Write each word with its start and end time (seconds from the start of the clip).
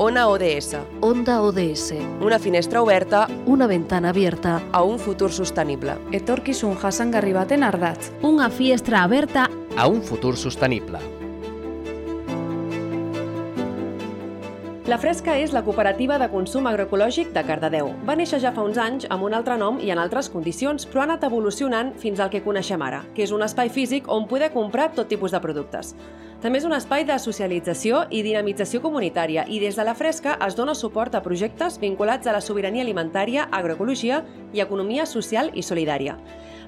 Ona 0.00 0.28
ODS, 0.28 0.76
Onda 1.00 1.40
ODS, 1.42 1.92
una 2.20 2.38
finestra 2.38 2.82
oberta 2.82 3.26
una 3.46 3.66
ventana 3.66 4.10
abierta, 4.10 4.62
a 4.70 4.84
un 4.84 4.96
futur 4.96 5.32
sostenible. 5.32 5.96
Etorkizun 6.12 6.76
jasangarri 6.78 7.32
baten 7.32 7.64
ardatz. 7.66 8.12
Una 8.22 8.48
finestra 8.48 9.02
aberta 9.02 9.48
a 9.76 9.88
un 9.88 10.00
futur 10.02 10.36
sostenible. 10.36 11.00
La 14.86 15.00
Fresca 15.02 15.34
és 15.36 15.50
la 15.52 15.64
cooperativa 15.66 16.14
de 16.22 16.30
consum 16.30 16.70
agroecològic 16.70 17.34
de 17.34 17.42
Cardedeu. 17.50 17.90
Va 18.06 18.14
néixer 18.14 18.38
ja 18.38 18.54
fa 18.54 18.62
uns 18.62 18.78
anys 18.78 19.10
amb 19.10 19.26
un 19.26 19.34
altre 19.34 19.58
nom 19.58 19.82
i 19.82 19.90
en 19.90 19.98
altres 19.98 20.30
condicions, 20.30 20.86
però 20.86 21.02
ha 21.02 21.08
anat 21.10 21.26
evolucionant 21.26 21.90
fins 21.98 22.22
al 22.22 22.30
que 22.30 22.44
coneixem 22.46 22.86
ara, 22.86 23.02
que 23.18 23.26
és 23.26 23.34
un 23.34 23.42
espai 23.42 23.66
físic 23.68 24.06
on 24.06 24.30
poder 24.30 24.54
comprar 24.54 24.92
tot 24.94 25.10
tipus 25.10 25.34
de 25.34 25.42
productes. 25.42 25.96
També 26.38 26.60
és 26.60 26.66
un 26.68 26.70
espai 26.70 27.02
de 27.02 27.16
socialització 27.18 28.04
i 28.14 28.20
dinamització 28.22 28.78
comunitària 28.78 29.42
i 29.50 29.56
des 29.58 29.74
de 29.74 29.82
la 29.82 29.96
Fresca 29.98 30.36
es 30.46 30.54
dona 30.54 30.76
suport 30.78 31.16
a 31.18 31.22
projectes 31.24 31.80
vinculats 31.82 32.30
a 32.30 32.34
la 32.36 32.40
sobirania 32.40 32.84
alimentària, 32.84 33.48
agroecologia 33.50 34.20
i 34.54 34.62
economia 34.62 35.06
social 35.06 35.50
i 35.58 35.64
solidària. 35.66 36.14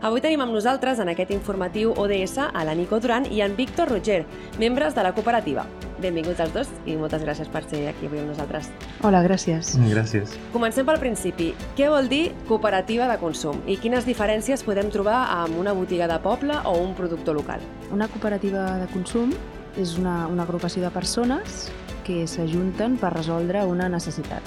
Avui 0.02 0.22
tenim 0.24 0.42
amb 0.42 0.56
nosaltres 0.56 0.98
en 0.98 1.12
aquest 1.12 1.30
informatiu 1.30 1.92
ODS 1.94 2.48
a 2.48 2.64
la 2.66 2.74
Nico 2.74 2.98
Duran 2.98 3.28
i 3.30 3.44
en 3.44 3.54
Víctor 3.54 3.92
Roger, 3.92 4.24
membres 4.58 4.96
de 4.96 5.04
la 5.06 5.12
cooperativa. 5.14 5.66
Benvinguts 6.00 6.40
els 6.40 6.54
dos 6.54 6.72
i 6.88 6.96
moltes 6.96 7.22
gràcies 7.22 7.46
per 7.52 7.62
ser 7.68 7.84
aquí 7.92 8.08
avui 8.08 8.18
amb 8.18 8.32
nosaltres. 8.32 8.72
Hola, 9.04 9.20
gràcies. 9.22 9.76
Gràcies. 9.92 10.34
Comencem 10.50 10.88
pel 10.88 10.98
principi. 10.98 11.52
Què 11.78 11.92
vol 11.92 12.10
dir 12.10 12.32
cooperativa 12.48 13.06
de 13.12 13.20
consum 13.22 13.62
i 13.70 13.78
quines 13.78 14.08
diferències 14.08 14.64
podem 14.66 14.90
trobar 14.90 15.20
amb 15.36 15.60
una 15.60 15.76
botiga 15.76 16.10
de 16.10 16.18
poble 16.24 16.58
o 16.64 16.74
un 16.80 16.96
productor 16.98 17.38
local? 17.38 17.62
Una 17.92 18.08
cooperativa 18.08 18.66
de 18.80 18.90
consum 18.96 19.36
és 19.78 19.96
una, 19.98 20.26
una 20.26 20.42
agrupació 20.42 20.82
de 20.82 20.90
persones 20.94 21.68
que 22.06 22.24
s'ajunten 22.26 22.96
per 22.98 23.12
resoldre 23.14 23.64
una 23.68 23.88
necessitat. 23.88 24.42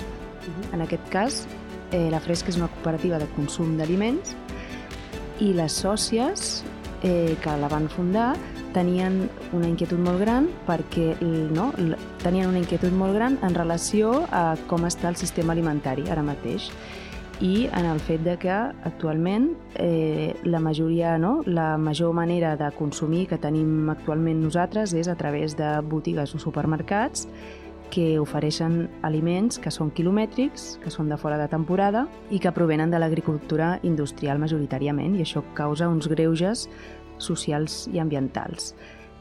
En 0.73 0.81
aquest 0.83 1.05
cas, 1.13 1.43
eh, 1.91 2.09
la 2.11 2.19
Fresca 2.19 2.52
és 2.52 2.57
una 2.59 2.71
cooperativa 2.73 3.19
de 3.21 3.30
consum 3.38 3.77
d'aliments 3.77 4.35
i 5.39 5.53
les 5.53 5.80
sòcies 5.83 6.63
eh, 7.03 7.35
que 7.41 7.55
la 7.61 7.69
van 7.71 7.88
fundar 7.89 8.33
tenien 8.73 9.30
una 9.53 9.69
inquietud 9.69 10.02
molt 10.02 10.19
gran 10.23 10.49
perquè 10.67 11.13
no, 11.53 11.69
tenien 12.23 12.49
una 12.49 12.59
inquietud 12.59 12.93
molt 12.97 13.13
gran 13.13 13.37
en 13.45 13.53
relació 13.53 14.23
a 14.31 14.55
com 14.67 14.87
està 14.89 15.11
el 15.11 15.19
sistema 15.19 15.53
alimentari 15.53 16.08
ara 16.09 16.25
mateix 16.25 16.71
i 17.44 17.67
en 17.75 17.86
el 17.86 17.99
fet 17.99 18.22
de 18.23 18.38
que 18.39 18.52
actualment 18.88 19.49
eh, 19.75 20.31
la 20.47 20.61
majoria, 20.63 21.17
no, 21.19 21.41
la 21.45 21.77
major 21.77 22.13
manera 22.16 22.55
de 22.55 22.69
consumir 22.77 23.27
que 23.27 23.38
tenim 23.38 23.89
actualment 23.91 24.39
nosaltres 24.39 24.94
és 24.95 25.09
a 25.11 25.17
través 25.19 25.58
de 25.59 25.73
botigues 25.83 26.31
o 26.33 26.39
supermercats 26.39 27.27
que 27.91 28.16
ofereixen 28.17 28.88
aliments 29.03 29.59
que 29.59 29.73
són 29.75 29.91
quilomètrics, 29.91 30.77
que 30.81 30.89
són 30.89 31.11
de 31.11 31.17
fora 31.19 31.36
de 31.38 31.49
temporada 31.52 32.05
i 32.31 32.39
que 32.39 32.53
provenen 32.55 32.94
de 32.95 33.02
l'agricultura 33.03 33.75
industrial 33.83 34.39
majoritàriament 34.39 35.17
i 35.19 35.25
això 35.27 35.44
causa 35.53 35.91
uns 35.91 36.08
greuges 36.08 36.69
socials 37.19 37.89
i 37.91 37.99
ambientals 37.99 38.71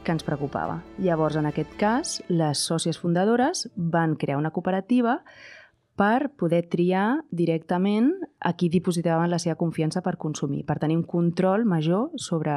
que 0.03 0.15
ens 0.15 0.23
preocupava. 0.23 0.79
Llavors, 0.97 1.35
en 1.39 1.45
aquest 1.47 1.75
cas, 1.79 2.21
les 2.31 2.63
sòcies 2.71 2.97
fundadores 2.99 3.67
van 3.75 4.15
crear 4.15 4.39
una 4.39 4.51
cooperativa 4.51 5.19
per 5.95 6.31
poder 6.39 6.63
triar 6.69 7.23
directament 7.29 8.11
a 8.39 8.53
qui 8.57 8.69
dipositaven 8.69 9.29
la 9.29 9.39
seva 9.39 9.55
confiança 9.55 10.01
per 10.01 10.17
consumir, 10.17 10.63
per 10.65 10.79
tenir 10.81 10.97
un 10.97 11.03
control 11.05 11.65
major 11.65 12.09
sobre 12.15 12.55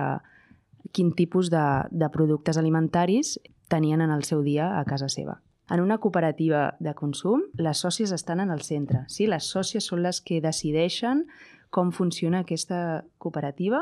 quin 0.92 1.12
tipus 1.12 1.50
de, 1.50 1.64
de 1.90 2.08
productes 2.14 2.56
alimentaris 2.56 3.36
tenien 3.68 4.00
en 4.00 4.10
el 4.14 4.24
seu 4.24 4.42
dia 4.42 4.78
a 4.78 4.84
casa 4.84 5.08
seva. 5.12 5.42
En 5.68 5.80
una 5.82 5.98
cooperativa 5.98 6.76
de 6.78 6.94
consum, 6.94 7.42
les 7.58 7.82
sòcies 7.82 8.12
estan 8.14 8.40
en 8.40 8.52
el 8.54 8.62
centre. 8.62 9.02
Sí? 9.08 9.26
Les 9.26 9.48
sòcies 9.50 9.84
són 9.84 10.04
les 10.04 10.20
que 10.22 10.40
decideixen 10.40 11.24
com 11.74 11.90
funciona 11.90 12.44
aquesta 12.44 13.04
cooperativa 13.18 13.80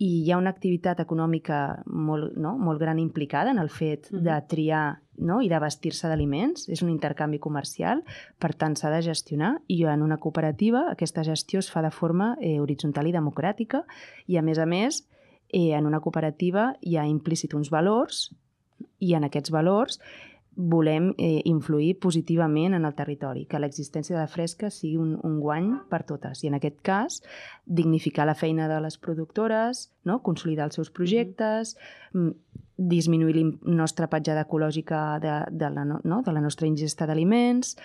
i 0.00 0.24
hi 0.24 0.30
ha 0.32 0.38
una 0.40 0.50
activitat 0.50 1.02
econòmica 1.04 1.82
molt, 1.84 2.32
no? 2.40 2.56
molt 2.58 2.80
gran 2.80 2.98
implicada 2.98 3.52
en 3.52 3.58
el 3.60 3.68
fet 3.68 4.08
Mhm. 4.10 4.22
de 4.24 4.38
triar 4.48 5.02
no? 5.20 5.40
i 5.44 5.48
de 5.48 5.60
vestir-se 5.62 6.08
d'aliments. 6.08 6.66
És 6.72 6.82
un 6.82 6.90
intercanvi 6.90 7.38
comercial, 7.38 8.02
per 8.38 8.52
tant 8.58 8.76
s'ha 8.76 8.90
de 8.92 9.02
gestionar 9.04 9.54
i 9.68 9.84
en 9.84 10.02
una 10.02 10.18
cooperativa 10.18 10.86
aquesta 10.90 11.24
gestió 11.26 11.60
es 11.60 11.70
fa 11.70 11.84
de 11.84 11.92
forma 11.94 12.34
eh, 12.40 12.58
horitzontal 12.60 13.06
i 13.06 13.14
democràtica 13.14 13.84
i 14.26 14.40
a 14.40 14.42
més 14.42 14.58
a 14.58 14.66
més 14.66 15.04
eh, 15.52 15.72
en 15.76 15.86
una 15.86 16.00
cooperativa 16.00 16.74
hi 16.80 16.96
ha 16.96 17.06
implícit 17.06 17.54
uns 17.54 17.70
valors 17.70 18.30
i 19.00 19.14
en 19.14 19.26
aquests 19.28 19.52
valors 19.52 20.00
volem 20.60 21.10
eh, 21.16 21.40
influir 21.48 21.94
positivament 21.98 22.74
en 22.76 22.84
el 22.84 22.94
territori, 22.94 23.46
que 23.48 23.60
l'existència 23.60 24.16
de 24.16 24.22
la 24.22 24.30
fresca 24.30 24.70
sigui 24.70 24.98
un, 25.00 25.14
un 25.24 25.38
guany 25.40 25.70
per 25.90 26.02
totes. 26.08 26.44
I 26.44 26.50
en 26.50 26.58
aquest 26.58 26.80
cas, 26.86 27.20
dignificar 27.64 28.26
la 28.28 28.36
feina 28.36 28.68
de 28.68 28.80
les 28.84 28.98
productores, 28.98 29.88
no? 30.04 30.20
consolidar 30.22 30.68
els 30.68 30.76
seus 30.78 30.90
projectes, 30.90 31.76
mm, 32.12 32.34
disminuir 32.80 33.36
la 33.36 33.74
nostra 33.82 34.08
petjada 34.08 34.46
ecològica 34.46 35.18
de, 35.20 35.34
de, 35.50 35.70
la, 35.70 35.84
no? 35.84 36.00
no? 36.04 36.22
de 36.24 36.32
la 36.32 36.40
nostra 36.40 36.68
ingesta 36.68 37.06
d'aliments 37.06 37.76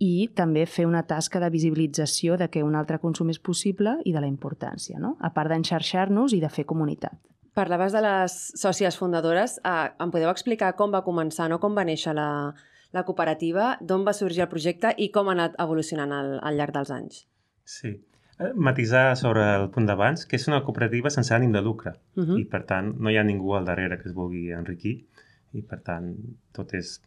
i 0.00 0.30
també 0.34 0.64
fer 0.66 0.86
una 0.88 1.04
tasca 1.04 1.40
de 1.42 1.50
visibilització 1.52 2.38
de 2.40 2.48
que 2.48 2.64
un 2.64 2.78
altre 2.78 3.00
consum 3.02 3.28
és 3.28 3.40
possible 3.40 3.98
i 4.04 4.14
de 4.14 4.22
la 4.24 4.30
importància, 4.30 4.98
no? 4.98 5.16
a 5.20 5.32
part 5.34 5.52
d'enxarxar-nos 5.52 6.32
i 6.32 6.40
de 6.40 6.48
fer 6.48 6.64
comunitat. 6.64 7.18
Parlaves 7.58 7.94
de 7.96 8.02
les 8.04 8.34
sòcies 8.54 8.96
fundadores. 9.00 9.56
Eh, 9.66 9.86
em 10.04 10.10
podeu 10.14 10.30
explicar 10.30 10.74
com 10.78 10.92
va 10.94 11.02
començar, 11.06 11.48
no? 11.50 11.58
com 11.58 11.74
va 11.74 11.86
néixer 11.88 12.14
la, 12.14 12.28
la 12.94 13.02
cooperativa, 13.08 13.72
d'on 13.82 14.04
va 14.06 14.14
sorgir 14.14 14.44
el 14.44 14.52
projecte 14.52 14.92
i 14.96 15.10
com 15.14 15.28
ha 15.28 15.34
anat 15.34 15.58
evolucionant 15.64 16.14
al, 16.14 16.36
al 16.38 16.60
llarg 16.60 16.76
dels 16.76 16.92
anys? 16.94 17.24
Sí. 17.66 17.96
Eh, 18.38 18.52
Matisar 18.54 19.16
sobre 19.18 19.42
el 19.56 19.68
punt 19.74 19.90
d'abans, 19.90 20.22
que 20.30 20.38
és 20.38 20.46
una 20.46 20.62
cooperativa 20.66 21.10
sense 21.10 21.34
ànim 21.34 21.52
de 21.56 21.64
lucre 21.64 21.96
Uh 22.14 22.24
-huh. 22.24 22.38
i, 22.40 22.44
per 22.44 22.62
tant, 22.66 22.94
no 22.98 23.10
hi 23.10 23.16
ha 23.18 23.24
ningú 23.24 23.54
al 23.54 23.64
darrere 23.64 23.98
que 23.98 24.08
es 24.08 24.14
vulgui 24.14 24.52
enriquir 24.52 25.06
i, 25.52 25.62
per 25.62 25.80
tant, 25.80 26.14
tot 26.52 26.74
és 26.74 27.00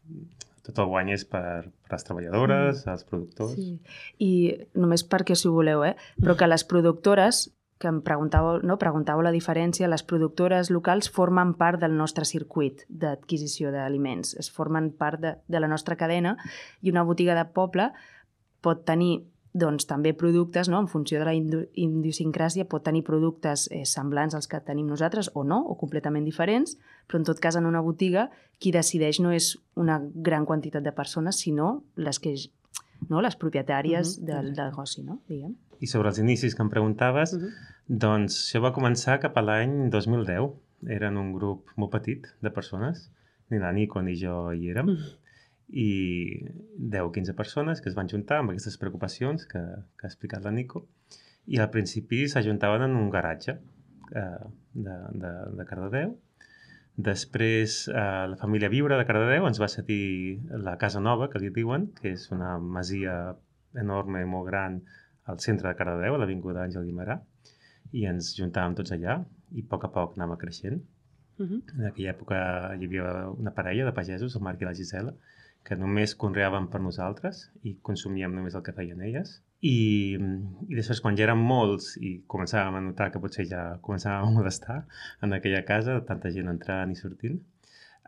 tot 0.63 0.77
el 0.79 0.85
guany 0.85 1.11
és 1.11 1.25
per, 1.25 1.71
per 1.83 1.91
les 1.95 2.03
treballadores, 2.03 2.85
els 2.87 3.03
productors... 3.03 3.55
Sí. 3.55 3.79
I 4.19 4.31
només 4.75 5.03
perquè 5.03 5.35
si 5.35 5.47
ho 5.47 5.53
voleu, 5.55 5.83
eh? 5.83 5.95
però 6.21 6.35
que 6.37 6.47
les 6.47 6.63
productores 6.63 7.49
que 7.81 7.89
em 7.89 7.99
preguntàveu, 8.05 8.61
no? 8.63 8.77
preguntàveu 8.77 9.25
la 9.25 9.33
diferència, 9.33 9.89
les 9.89 10.03
productores 10.05 10.69
locals 10.69 11.09
formen 11.09 11.55
part 11.57 11.81
del 11.81 11.97
nostre 11.97 12.25
circuit 12.29 12.85
d'adquisició 12.87 13.73
d'aliments, 13.73 14.35
es 14.39 14.51
formen 14.53 14.91
part 14.93 15.19
de, 15.23 15.35
de 15.49 15.59
la 15.59 15.67
nostra 15.71 15.97
cadena 15.97 16.37
i 16.81 16.93
una 16.93 17.03
botiga 17.03 17.35
de 17.35 17.45
poble 17.49 17.89
pot 18.61 18.85
tenir 18.85 19.23
doncs, 19.53 19.83
també 19.83 20.13
productes, 20.15 20.69
no? 20.71 20.79
en 20.79 20.87
funció 20.87 21.19
de 21.19 21.25
la 21.27 21.33
idiosincràsia, 21.35 22.63
pot 22.71 22.85
tenir 22.85 23.01
productes 23.03 23.65
eh, 23.71 23.81
semblants 23.89 24.37
als 24.37 24.47
que 24.47 24.61
tenim 24.63 24.87
nosaltres 24.87 25.27
o 25.35 25.43
no, 25.43 25.57
o 25.67 25.75
completament 25.75 26.23
diferents, 26.23 26.77
però 27.07 27.19
en 27.19 27.27
tot 27.27 27.41
cas 27.43 27.57
en 27.59 27.67
una 27.67 27.81
botiga 27.83 28.29
qui 28.63 28.71
decideix 28.71 29.19
no 29.19 29.33
és 29.35 29.57
una 29.75 29.99
gran 29.99 30.45
quantitat 30.47 30.85
de 30.85 30.93
persones, 30.95 31.41
sinó 31.43 31.81
les 31.97 32.21
que 32.23 32.35
no? 33.09 33.19
les 33.21 33.35
propietàries 33.35 34.19
Mhm. 34.19 34.25
del, 34.25 34.53
del 34.55 34.71
negoci, 34.71 35.03
no? 35.03 35.19
diguem. 35.27 35.57
I 35.81 35.87
sobre 35.89 36.11
els 36.11 36.19
inicis 36.21 36.53
que 36.55 36.61
em 36.63 36.69
preguntaves, 36.69 37.33
Uh 37.33 37.41
-huh. 37.41 37.51
doncs 37.87 38.35
això 38.45 38.61
va 38.61 38.73
començar 38.73 39.19
cap 39.19 39.37
a 39.37 39.41
l'any 39.41 39.89
2010. 39.89 40.51
Eren 40.87 41.17
un 41.17 41.33
grup 41.33 41.69
molt 41.75 41.91
petit 41.91 42.27
de 42.41 42.49
persones, 42.51 43.11
ni 43.49 43.59
la 43.59 43.71
Nico 43.71 44.01
ni 44.01 44.15
jo 44.15 44.51
hi 44.53 44.69
érem, 44.69 44.85
Mhm. 44.87 44.97
i 45.73 46.45
10-15 46.77 47.33
persones 47.33 47.81
que 47.81 47.89
es 47.89 47.95
van 47.95 48.07
juntar 48.09 48.39
amb 48.39 48.49
aquestes 48.49 48.77
preocupacions 48.77 49.45
que, 49.45 49.59
que 49.59 50.05
ha 50.05 50.07
explicat 50.07 50.43
la 50.43 50.51
Nico, 50.51 50.87
i 51.47 51.57
al 51.59 51.69
principi 51.69 52.27
s'ajuntaven 52.27 52.81
en 52.83 52.95
un 52.95 53.09
garatge 53.09 53.51
eh, 54.15 54.45
de, 54.73 54.95
de, 55.13 55.31
de 55.57 55.65
Cardedeu. 55.65 56.17
Després, 56.97 57.87
eh, 57.87 57.93
la 58.27 58.35
família 58.37 58.69
Viure 58.69 58.97
de 58.97 59.05
Cardedeu 59.05 59.47
ens 59.47 59.59
va 59.61 59.67
cedir 59.71 60.41
la 60.49 60.77
Casa 60.77 60.99
Nova, 60.99 61.29
que 61.29 61.39
li 61.39 61.49
diuen, 61.49 61.87
que 62.01 62.11
és 62.11 62.29
una 62.31 62.57
masia 62.59 63.35
enorme, 63.73 64.25
molt 64.25 64.47
gran, 64.49 64.81
al 65.25 65.39
centre 65.39 65.67
de 65.67 65.75
Cardedeu, 65.77 66.15
a 66.15 66.21
l'Avinguda 66.21 66.63
Àngel 66.65 66.87
Guimarà, 66.87 67.19
i 67.91 68.05
ens 68.09 68.33
juntàvem 68.37 68.77
tots 68.79 68.93
allà, 68.95 69.19
i 69.51 69.65
a 69.65 69.69
poc 69.69 69.85
a 69.87 69.91
poc 69.93 70.17
anàvem 70.17 70.39
creixent. 70.41 70.81
Uh 71.37 71.45
-huh. 71.47 71.61
En 71.79 71.85
aquella 71.85 72.13
època 72.15 72.37
hi 72.77 72.85
havia 72.85 73.29
una 73.29 73.51
parella 73.51 73.85
de 73.85 73.93
pagesos, 73.93 74.35
el 74.35 74.41
Marc 74.41 74.61
i 74.61 74.65
la 74.65 74.73
Gisela, 74.73 75.13
que 75.63 75.75
només 75.75 76.15
conreaven 76.15 76.67
per 76.67 76.81
nosaltres 76.81 77.51
i 77.63 77.75
consumíem 77.81 78.33
només 78.33 78.55
el 78.55 78.63
que 78.63 78.73
feien 78.73 79.01
elles. 79.01 79.41
I, 79.61 80.17
i 80.69 80.75
després, 80.75 81.01
quan 81.01 81.17
ja 81.17 81.27
érem 81.27 81.37
molts 81.37 81.97
i 81.97 82.23
començàvem 82.33 82.75
a 82.79 82.81
notar 82.81 83.11
que 83.11 83.19
potser 83.19 83.45
ja 83.45 83.77
començàvem 83.85 84.27
a 84.27 84.31
molestar 84.31 84.85
en 85.21 85.33
aquella 85.37 85.61
casa, 85.67 85.99
tanta 86.07 86.31
gent 86.31 86.49
entrant 86.49 86.91
i 86.91 86.95
sortint, 86.95 87.39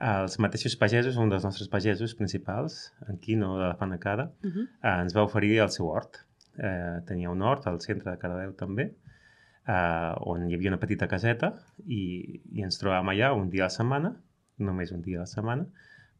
els 0.01 0.39
mateixos 0.41 0.75
pagesos, 0.75 1.17
un 1.21 1.29
dels 1.29 1.45
nostres 1.45 1.69
pagesos 1.69 2.15
principals, 2.17 2.91
en 3.07 3.19
Quino 3.21 3.53
de 3.59 3.67
la 3.67 3.75
Fanacada, 3.75 4.31
uh 4.43 4.49
-huh. 4.49 4.67
eh, 4.81 5.01
ens 5.03 5.15
va 5.15 5.23
oferir 5.23 5.59
el 5.59 5.69
seu 5.69 5.87
hort. 5.87 6.25
Eh, 6.57 7.01
tenia 7.07 7.31
un 7.33 7.41
hort 7.41 7.65
al 7.67 7.79
centre 7.81 8.11
de 8.11 8.19
Cardedeu 8.21 8.53
també, 8.57 8.91
eh, 9.65 10.11
on 10.29 10.45
hi 10.47 10.57
havia 10.57 10.73
una 10.73 10.81
petita 10.81 11.07
caseta 11.09 11.53
i, 11.85 12.03
i 12.53 12.65
ens 12.65 12.77
trobàvem 12.81 13.13
allà 13.13 13.31
un 13.37 13.49
dia 13.53 13.65
a 13.65 13.71
la 13.71 13.77
setmana, 13.77 14.13
només 14.61 14.93
un 14.93 15.01
dia 15.01 15.21
a 15.21 15.25
la 15.25 15.31
setmana, 15.31 15.65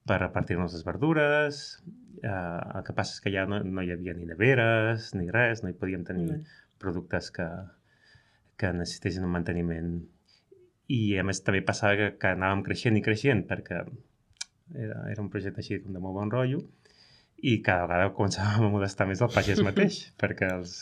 per 0.10 0.20
repartir-nos 0.20 0.74
les 0.74 0.86
verdures. 0.88 1.62
Eh, 2.24 2.32
el 2.32 2.84
que 2.88 2.96
passa 2.98 3.18
és 3.18 3.24
que 3.24 3.34
ja 3.34 3.46
no, 3.50 3.60
no 3.64 3.84
hi 3.84 3.94
havia 3.94 4.16
ni 4.18 4.26
neveres 4.30 5.14
ni 5.18 5.30
res, 5.32 5.64
no 5.64 5.70
hi 5.70 5.78
podíem 5.78 6.06
tenir 6.08 6.30
mm. 6.32 6.58
productes 6.82 7.30
que, 7.36 7.48
que 8.58 8.74
necessitessin 8.74 9.28
un 9.28 9.36
manteniment. 9.38 9.94
I 10.94 11.04
a 11.20 11.24
més 11.28 11.44
també 11.46 11.62
passava 11.66 11.96
que, 12.00 12.10
que 12.20 12.34
anàvem 12.34 12.66
creixent 12.66 12.98
i 13.00 13.04
creixent 13.06 13.46
perquè 13.50 13.84
era, 14.74 15.04
era 15.12 15.22
un 15.22 15.30
projecte 15.32 15.62
així 15.62 15.80
com 15.84 15.94
de 15.96 16.02
molt 16.04 16.18
bon 16.18 16.34
rotllo 16.34 16.64
i 17.44 17.58
cada 17.64 17.88
vegada 17.90 18.14
començàvem 18.16 18.68
a 18.68 18.72
molestar 18.72 19.08
més 19.10 19.22
el 19.24 19.32
pagès 19.34 19.60
mateix, 19.68 20.00
perquè 20.20 20.48
els, 20.56 20.78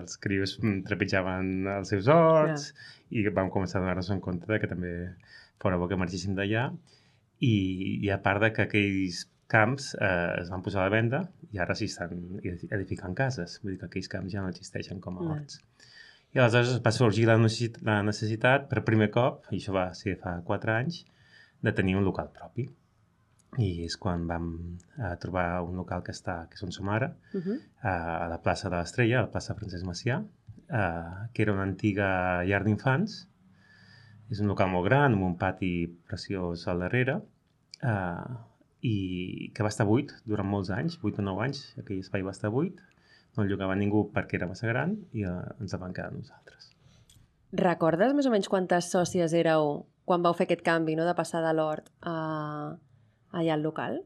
els 0.00 0.18
crios 0.22 0.56
trepitjaven 0.88 1.68
els 1.76 1.94
seus 1.94 2.10
horts 2.10 2.72
yeah. 2.72 3.22
i 3.22 3.34
vam 3.36 3.52
començar 3.54 3.78
a 3.78 3.84
donar-nos 3.84 4.10
en 4.10 4.22
compte 4.24 4.58
que 4.58 4.70
també 4.70 4.94
fora 5.62 5.78
bo 5.78 5.86
que 5.88 5.98
marxéssim 6.00 6.34
d'allà 6.34 6.66
i, 7.38 7.54
i 8.02 8.10
a 8.10 8.18
part 8.24 8.42
de 8.42 8.50
que 8.56 8.66
aquells 8.66 9.24
camps 9.54 9.92
eh, 9.94 10.42
es 10.42 10.50
van 10.50 10.64
posar 10.66 10.82
a 10.82 10.88
la 10.88 10.94
venda 10.96 11.22
i 11.54 11.60
ara 11.62 11.76
s'hi 11.78 11.86
estan 11.92 12.40
edificant 12.42 13.14
cases. 13.14 13.60
Vull 13.62 13.74
dir 13.74 13.80
que 13.82 13.90
aquells 13.90 14.10
camps 14.10 14.34
ja 14.34 14.42
no 14.42 14.50
existeixen 14.50 15.02
com 15.04 15.20
a 15.20 15.26
horts. 15.28 15.60
I 16.34 16.40
aleshores 16.42 16.80
va 16.82 16.92
sorgir 16.94 17.28
la 17.30 17.36
necessitat, 17.38 17.84
la 17.86 18.00
necessitat 18.02 18.64
per 18.70 18.82
primer 18.88 19.12
cop, 19.14 19.44
i 19.52 19.60
això 19.60 19.76
va 19.76 19.84
ser 19.94 20.16
fa 20.22 20.34
4 20.48 20.74
anys, 20.74 21.04
de 21.62 21.72
tenir 21.72 21.94
un 22.00 22.06
local 22.08 22.32
propi. 22.34 22.66
I 23.58 23.84
és 23.86 23.96
quan 24.00 24.26
vam 24.26 24.48
eh, 24.98 25.14
trobar 25.22 25.62
un 25.66 25.76
local 25.78 26.02
que 26.06 26.14
està, 26.14 26.44
que 26.48 26.58
és 26.58 26.64
on 26.66 26.72
som 26.72 26.88
ara, 26.88 27.12
uh 27.34 27.40
-huh. 27.40 27.58
eh, 27.58 28.22
a 28.24 28.28
la 28.28 28.40
plaça 28.42 28.70
de 28.70 28.76
l'Estrella, 28.76 29.18
a 29.18 29.26
la 29.26 29.30
plaça 29.30 29.54
Francesc 29.54 29.84
Macià, 29.84 30.24
eh, 30.68 31.28
que 31.32 31.42
era 31.42 31.52
una 31.52 31.62
antiga 31.62 32.42
llar 32.44 32.64
d'infants. 32.64 33.28
És 34.30 34.40
un 34.40 34.48
local 34.48 34.70
molt 34.70 34.86
gran, 34.86 35.12
amb 35.12 35.22
un 35.22 35.36
pati 35.36 35.86
preciós 36.08 36.66
al 36.68 36.78
darrere, 36.80 37.20
eh, 37.82 38.34
i 38.80 39.50
que 39.54 39.62
va 39.62 39.68
estar 39.68 39.86
buit 39.86 40.12
durant 40.24 40.48
molts 40.48 40.70
anys, 40.70 40.98
8 41.02 41.18
o 41.18 41.24
9 41.24 41.42
anys, 41.42 41.74
aquell 41.78 42.00
espai 42.00 42.22
va 42.22 42.30
estar 42.30 42.50
buit, 42.50 42.80
no 43.36 43.42
el 43.42 43.50
llogava 43.50 43.74
ningú 43.74 44.10
perquè 44.14 44.38
era 44.38 44.48
massa 44.50 44.68
gran 44.68 44.96
i 45.12 45.24
eh, 45.24 45.60
ens 45.60 45.74
el 45.74 45.80
van 45.80 45.94
quedar 45.96 46.12
nosaltres. 46.12 46.70
Recordes 47.52 48.14
més 48.14 48.26
o 48.26 48.32
menys 48.34 48.50
quantes 48.50 48.90
sòcies 48.90 49.34
éreu 49.34 49.86
quan 50.04 50.24
vau 50.24 50.34
fer 50.36 50.46
aquest 50.48 50.64
canvi, 50.66 50.96
no?, 50.98 51.06
de 51.08 51.14
passar 51.16 51.40
de 51.44 51.52
l'hort 51.56 51.88
a, 52.02 52.14
allà 53.34 53.58
al 53.58 53.66
local? 53.66 54.02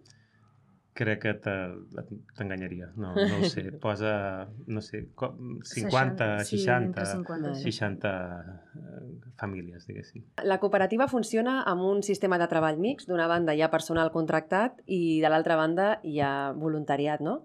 crec 0.99 1.21
que 1.23 1.33
t'enganyaria. 1.39 2.91
No, 2.99 3.13
no 3.15 3.37
ho 3.39 3.49
sé. 3.49 3.71
Posa, 3.85 4.49
no 4.67 4.83
sé, 4.83 5.05
50, 5.15 5.65
60, 5.65 6.45
60, 6.45 7.05
sí, 7.05 7.13
50, 7.21 7.53
60 7.61 8.13
uh, 8.15 9.05
famílies, 9.39 9.87
diguéssim. 9.87 10.25
La 10.45 10.59
cooperativa 10.63 11.07
funciona 11.11 11.61
amb 11.71 11.87
un 11.87 12.03
sistema 12.07 12.41
de 12.41 12.49
treball 12.51 12.81
mix. 12.83 13.07
D'una 13.11 13.29
banda 13.31 13.55
hi 13.55 13.63
ha 13.63 13.71
personal 13.71 14.11
contractat 14.15 14.83
i 14.87 15.21
de 15.23 15.31
l'altra 15.31 15.59
banda 15.61 15.93
hi 16.03 16.19
ha 16.21 16.33
voluntariat, 16.57 17.23
no? 17.23 17.41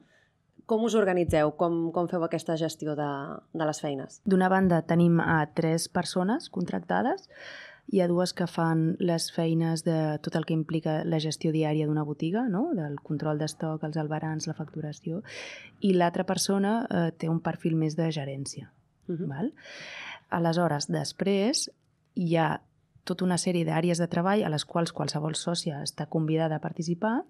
Com 0.65 0.85
us 0.87 0.95
organitzeu? 0.95 1.51
Com, 1.59 1.91
com 1.93 2.07
feu 2.09 2.23
aquesta 2.25 2.55
gestió 2.57 2.95
de, 2.97 3.11
de 3.53 3.67
les 3.67 3.83
feines? 3.83 4.21
D'una 4.25 4.49
banda 4.49 4.81
tenim 4.87 5.19
a 5.21 5.43
tres 5.53 5.89
persones 5.91 6.49
contractades 6.49 7.27
hi 7.91 7.99
ha 8.01 8.07
dues 8.07 8.33
que 8.33 8.47
fan 8.47 8.95
les 8.99 9.29
feines 9.35 9.83
de 9.83 10.17
tot 10.23 10.35
el 10.39 10.45
que 10.45 10.55
implica 10.55 11.01
la 11.05 11.19
gestió 11.19 11.51
diària 11.51 11.87
d'una 11.87 12.05
botiga, 12.07 12.47
no? 12.49 12.69
del 12.73 12.95
control 13.03 13.41
d'estoc, 13.41 13.83
els 13.83 13.97
albarans, 13.99 14.47
la 14.47 14.55
facturació, 14.57 15.21
i 15.81 15.93
l'altra 15.93 16.25
persona 16.25 16.75
eh, 16.87 17.09
té 17.17 17.29
un 17.29 17.41
perfil 17.43 17.75
més 17.75 17.97
de 17.99 18.09
gerència. 18.11 18.71
Uh 19.07 19.15
-huh. 19.15 19.27
val? 19.27 19.53
Aleshores, 20.29 20.87
després 20.87 21.69
hi 22.15 22.35
ha 22.37 22.61
tota 23.03 23.25
una 23.25 23.37
sèrie 23.37 23.65
d'àrees 23.65 23.99
de 23.99 24.07
treball 24.07 24.43
a 24.43 24.49
les 24.49 24.65
quals 24.65 24.93
qualsevol 24.93 25.35
sòcia 25.35 25.83
està 25.83 26.07
convidada 26.07 26.55
a 26.55 26.63
participar, 26.63 27.23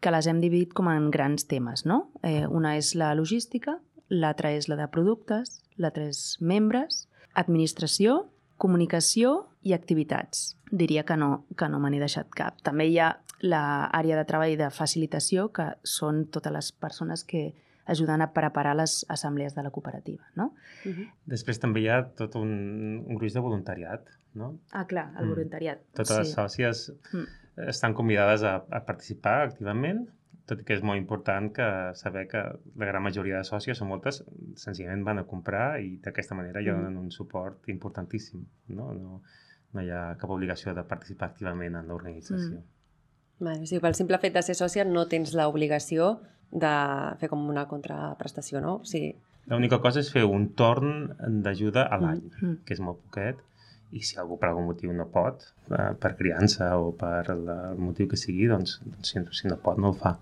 que 0.00 0.10
les 0.10 0.26
hem 0.26 0.40
dividit 0.40 0.72
com 0.72 0.88
en 0.88 1.10
grans 1.10 1.46
temes. 1.46 1.86
No? 1.86 2.10
Eh, 2.22 2.46
una 2.46 2.76
és 2.76 2.94
la 2.94 3.14
logística, 3.14 3.78
l'altra 4.08 4.52
és 4.52 4.68
la 4.68 4.76
de 4.76 4.88
productes, 4.88 5.62
l'altra 5.76 6.04
és 6.04 6.36
membres, 6.40 7.08
administració 7.34 8.30
comunicació 8.60 9.48
i 9.66 9.74
activitats. 9.76 10.54
Diria 10.70 11.04
que 11.08 11.16
no, 11.18 11.46
que 11.58 11.68
no 11.72 11.80
me 11.82 11.90
n'he 11.90 12.02
deixat 12.02 12.30
cap. 12.36 12.60
També 12.66 12.86
hi 12.90 13.00
ha 13.00 13.10
l'àrea 13.40 14.18
de 14.18 14.26
treball 14.28 14.54
de 14.60 14.68
facilitació, 14.74 15.48
que 15.56 15.72
són 15.82 16.26
totes 16.34 16.52
les 16.52 16.70
persones 16.84 17.24
que 17.24 17.50
ajuden 17.90 18.22
a 18.22 18.30
preparar 18.36 18.76
les 18.78 19.00
assemblees 19.10 19.56
de 19.56 19.64
la 19.66 19.72
cooperativa. 19.74 20.22
No? 20.36 20.52
Uh 20.84 20.92
-huh. 20.92 21.08
Després 21.26 21.58
també 21.58 21.80
hi 21.80 21.88
ha 21.88 22.02
tot 22.14 22.36
un, 22.36 22.50
un 23.06 23.14
gruix 23.16 23.34
de 23.34 23.40
voluntariat. 23.40 24.06
No? 24.34 24.60
Ah, 24.70 24.86
clar, 24.86 25.12
el 25.18 25.24
mm. 25.24 25.28
voluntariat. 25.28 25.78
Totes 25.92 26.16
sí. 26.16 26.18
les 26.18 26.32
sòcies 26.32 26.92
mm. 27.12 27.68
estan 27.68 27.94
convidades 27.94 28.42
a, 28.42 28.64
a 28.70 28.80
participar 28.86 29.42
activament 29.48 30.06
tot 30.50 30.62
i 30.62 30.66
que 30.66 30.74
és 30.76 30.82
molt 30.86 30.98
important 30.98 31.50
que 31.54 31.66
saber 31.98 32.26
que 32.30 32.42
la 32.82 32.88
gran 32.88 33.04
majoria 33.04 33.38
de 33.40 33.46
sòcies, 33.46 33.80
o 33.80 33.86
moltes, 33.88 34.20
senzillament 34.58 35.06
van 35.06 35.22
a 35.22 35.26
comprar 35.28 35.78
i 35.82 35.94
d'aquesta 36.02 36.36
manera 36.38 36.62
ja 36.64 36.74
mm. 36.74 36.82
donen 36.82 37.06
un 37.06 37.14
suport 37.14 37.70
importantíssim. 37.72 38.42
No? 38.74 38.90
No, 38.96 39.20
no 39.76 39.84
hi 39.84 39.90
ha 39.94 40.02
cap 40.20 40.34
obligació 40.34 40.74
de 40.76 40.84
participar 40.90 41.30
activament 41.30 41.78
en 41.78 41.90
l'organització. 41.90 42.60
Mm. 42.60 42.68
Vale, 43.40 43.64
o 43.64 43.70
sigui, 43.70 43.80
pel 43.80 43.96
simple 43.96 44.18
fet 44.20 44.36
de 44.36 44.44
ser 44.44 44.58
sòcia 44.58 44.84
no 44.84 45.06
tens 45.08 45.32
l'obligació 45.38 46.16
de 46.50 46.72
fer 47.20 47.30
com 47.32 47.46
una 47.48 47.66
contraprestació, 47.70 48.60
no? 48.64 48.80
O 48.82 48.88
sigui... 48.88 49.14
L'única 49.50 49.80
cosa 49.82 50.02
és 50.02 50.10
fer 50.12 50.26
un 50.28 50.50
torn 50.58 51.08
d'ajuda 51.44 51.86
a 51.88 51.98
l'any, 52.02 52.26
mm. 52.26 52.42
mm. 52.42 52.58
que 52.66 52.76
és 52.76 52.82
molt 52.84 53.00
poquet, 53.06 53.40
i 53.90 54.02
si 54.06 54.18
algú 54.18 54.38
per 54.38 54.48
algun 54.50 54.66
motiu 54.70 54.92
no 54.92 55.06
pot, 55.10 55.46
eh, 55.70 55.94
per 55.98 56.14
criança 56.16 56.76
o 56.78 56.92
per 56.92 57.30
el 57.34 57.48
motiu 57.78 58.08
que 58.08 58.16
sigui, 58.16 58.46
doncs, 58.46 58.80
doncs 58.84 59.12
si, 59.12 59.24
si 59.40 59.48
no 59.48 59.56
pot 59.62 59.78
no 59.78 59.94
el 59.94 59.98
fa 59.98 60.18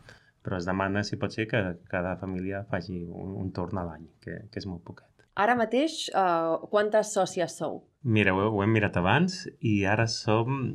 però 0.48 0.56
es 0.56 0.64
demana, 0.64 1.02
si 1.04 1.18
pot 1.20 1.34
ser, 1.34 1.44
que 1.50 1.60
cada 1.92 2.16
família 2.16 2.62
faci 2.70 3.02
un, 3.04 3.34
un 3.36 3.52
torn 3.52 3.76
a 3.76 3.84
l'any, 3.84 4.06
que, 4.24 4.38
que 4.48 4.62
és 4.62 4.66
molt 4.70 4.80
poquet. 4.86 5.10
Ara 5.38 5.54
mateix, 5.58 6.08
uh, 6.16 6.56
quantes 6.72 7.12
sòcies 7.14 7.58
sou? 7.60 7.82
Mira, 8.16 8.32
ho, 8.34 8.48
ho 8.54 8.62
hem 8.64 8.72
mirat 8.74 8.96
abans 8.98 9.42
i 9.60 9.74
ara 9.86 10.06
som 10.10 10.72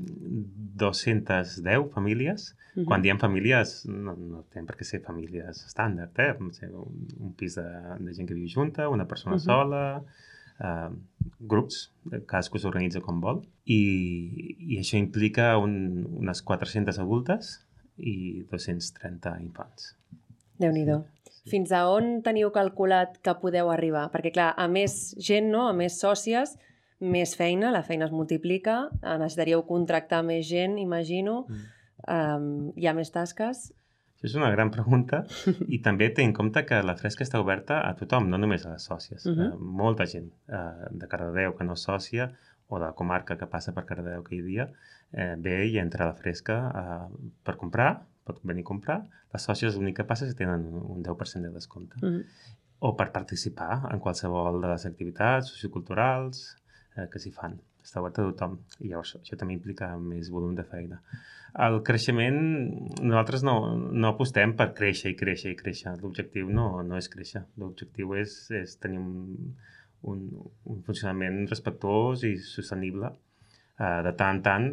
210 0.79 1.89
famílies. 1.95 2.51
Uh 2.53 2.81
-huh. 2.81 2.85
Quan 2.87 3.01
diem 3.01 3.19
famílies, 3.19 3.85
no, 3.87 4.15
no 4.15 4.43
tenen 4.53 4.67
per 4.67 4.77
què 4.77 4.85
ser 4.85 5.01
famílies 5.01 5.65
estàndard, 5.67 6.19
eh? 6.19 6.31
Un, 6.39 6.51
un 7.19 7.33
pis 7.33 7.55
de, 7.55 7.67
de 7.99 8.13
gent 8.13 8.27
que 8.27 8.37
viu 8.37 8.47
junta, 8.47 8.89
una 8.89 9.07
persona 9.07 9.35
uh 9.35 9.41
-huh. 9.41 9.45
sola, 9.45 10.03
uh, 10.59 10.91
grups, 11.39 11.87
cadascú 12.11 12.59
s'organitza 12.61 13.01
com 13.03 13.21
vol, 13.23 13.43
i, 13.65 13.79
i 14.73 14.79
això 14.81 14.99
implica 14.99 15.53
un, 15.61 16.03
unes 16.21 16.43
400 16.45 16.99
adultes 17.03 17.55
i 17.97 18.43
230 18.51 19.37
infants. 19.43 19.93
déu 20.57 20.71
nhi 20.73 20.85
sí. 20.85 21.49
Fins 21.51 21.73
a 21.75 21.85
on 21.91 22.21
teniu 22.23 22.51
calculat 22.55 23.17
que 23.23 23.33
podeu 23.41 23.69
arribar? 23.71 24.07
Perquè, 24.13 24.31
clar, 24.31 24.53
a 24.57 24.67
més 24.67 25.15
gent, 25.19 25.49
no? 25.51 25.67
a 25.67 25.73
més 25.73 25.99
sòcies, 25.99 26.55
més 27.03 27.35
feina, 27.35 27.71
la 27.71 27.83
feina 27.83 28.07
es 28.07 28.13
multiplica, 28.15 28.87
necessitaríeu 29.03 29.65
contractar 29.67 30.21
més 30.23 30.47
gent, 30.47 30.77
imagino, 30.79 31.43
mm. 31.49 31.71
um, 32.07 32.51
hi 32.77 32.87
ha 32.87 32.97
més 32.97 33.11
tasques... 33.11 33.71
Això 34.23 34.37
és 34.37 34.39
una 34.39 34.51
gran 34.53 34.71
pregunta 34.71 35.25
i 35.67 35.81
també 35.83 36.07
té 36.15 36.23
en 36.23 36.31
compte 36.33 36.63
que 36.65 36.79
la 36.81 36.95
fresca 36.95 37.25
està 37.25 37.41
oberta 37.43 37.81
a 37.83 37.91
tothom, 37.99 38.29
no 38.31 38.39
només 38.39 38.65
a 38.65 38.71
les 38.71 38.87
sòcies. 38.87 39.25
Uh 39.25 39.35
-huh. 39.35 39.51
uh, 39.51 39.59
molta 39.83 40.05
gent 40.05 40.31
uh, 40.47 40.87
de 40.91 41.07
Cardedeu 41.07 41.57
que 41.57 41.65
no 41.67 41.73
és 41.73 41.83
sòcia 41.83 42.31
o 42.67 42.79
de 42.79 42.85
la 42.85 42.95
comarca 42.95 43.37
que 43.37 43.47
passa 43.47 43.73
per 43.73 43.85
Cardedeu 43.85 44.21
aquell 44.21 44.45
dia 44.45 44.69
eh, 45.13 45.35
ve 45.37 45.67
i 45.67 45.77
entra 45.77 46.05
a 46.05 46.11
la 46.11 46.17
fresca 46.17 46.57
eh, 46.81 47.27
per 47.45 47.55
comprar, 47.61 47.91
pot 48.25 48.39
venir 48.43 48.65
a 48.65 48.69
comprar. 48.71 48.99
Les 49.33 49.45
sòcies 49.49 49.77
l'únic 49.77 49.99
que 49.99 50.07
passa 50.09 50.25
és 50.27 50.33
que 50.33 50.43
tenen 50.43 50.65
un 50.79 51.03
10% 51.05 51.49
de 51.49 51.53
descompte. 51.53 51.97
Mm 52.01 52.09
-hmm. 52.09 52.23
O 52.79 52.95
per 52.95 53.11
participar 53.11 53.93
en 53.93 53.99
qualsevol 53.99 54.61
de 54.61 54.67
les 54.67 54.85
activitats 54.85 55.47
socioculturals 55.53 56.57
eh, 56.97 57.07
que 57.11 57.19
s'hi 57.19 57.31
fan. 57.31 57.59
Està 57.83 58.01
obert 58.01 58.19
a 58.19 58.27
tothom. 58.29 58.57
I 58.79 58.91
llavors 58.91 59.17
això 59.19 59.37
també 59.39 59.57
implica 59.57 59.91
més 59.99 60.31
volum 60.33 60.55
de 60.55 60.63
feina. 60.63 61.01
El 61.65 61.81
creixement, 61.85 62.39
nosaltres 63.03 63.43
no, 63.45 63.55
no 63.77 64.09
apostem 64.09 64.55
per 64.57 64.71
créixer 64.77 65.11
i 65.13 65.17
créixer 65.19 65.51
i 65.53 65.57
créixer. 65.59 65.93
L'objectiu 66.01 66.49
no, 66.49 66.67
no 66.87 66.97
és 66.97 67.09
créixer. 67.13 67.43
L'objectiu 67.61 68.15
és, 68.17 68.37
és 68.57 68.77
tenir 68.81 69.01
un, 69.03 69.53
un, 70.09 70.23
un 70.73 70.81
funcionament 70.87 71.43
respectuós 71.51 72.23
i 72.25 72.33
sostenible 72.41 73.11
eh, 73.11 74.01
de 74.07 74.13
tant 74.19 74.39
en 74.39 74.41
tant 74.47 74.69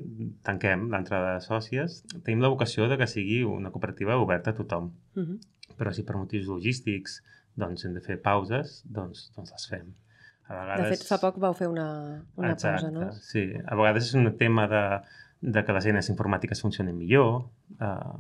tanquem 0.47 0.89
l'entrada 0.95 1.35
de 1.37 1.45
sòcies. 1.45 2.01
Tenim 2.17 2.45
la 2.45 2.53
vocació 2.53 2.89
de 2.89 2.99
que 3.01 3.11
sigui 3.11 3.43
una 3.47 3.73
cooperativa 3.75 4.19
oberta 4.23 4.55
a 4.55 4.59
tothom, 4.63 4.93
Uh 5.17 5.23
-huh. 5.27 5.39
però 5.79 5.93
si 5.93 6.03
per 6.03 6.17
motius 6.17 6.47
logístics 6.47 7.23
doncs, 7.57 7.85
hem 7.85 7.95
de 7.95 8.01
fer 8.01 8.17
pauses, 8.23 8.83
doncs, 8.87 9.33
doncs 9.37 9.51
les 9.53 9.67
fem. 9.69 9.95
A 10.51 10.53
De 10.53 10.61
vegades... 10.67 10.91
fet, 10.97 11.07
fa 11.07 11.21
poc 11.23 11.39
vau 11.39 11.55
fer 11.55 11.69
una, 11.71 11.87
una 12.41 12.57
pausa, 12.59 12.91
no? 12.91 13.13
Sí, 13.23 13.47
a 13.55 13.79
vegades 13.79 14.11
és 14.11 14.19
un 14.19 14.27
tema 14.41 14.67
de, 14.71 14.83
de 15.41 15.63
que 15.65 15.77
les 15.77 15.87
eines 15.87 16.11
informàtiques 16.11 16.63
funcionin 16.65 16.97
millor, 16.99 17.45
eh, 17.79 18.19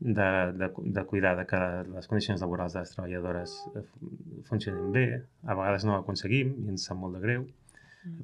de, 0.00 0.28
de, 0.56 0.70
de 0.96 1.04
cuidar 1.10 1.34
de 1.36 1.44
que 1.50 1.60
les 1.92 2.08
condicions 2.08 2.40
laborals 2.40 2.72
de 2.72 2.84
les 2.84 2.94
treballadores 2.94 3.56
eh, 3.76 3.84
funcionin 4.48 4.92
bé. 4.94 5.06
A 5.44 5.58
vegades 5.58 5.84
no 5.84 5.96
ho 5.96 6.00
aconseguim 6.00 6.54
i 6.64 6.72
ens 6.72 6.88
sap 6.88 7.00
molt 7.00 7.18
de 7.18 7.24
greu. 7.24 7.48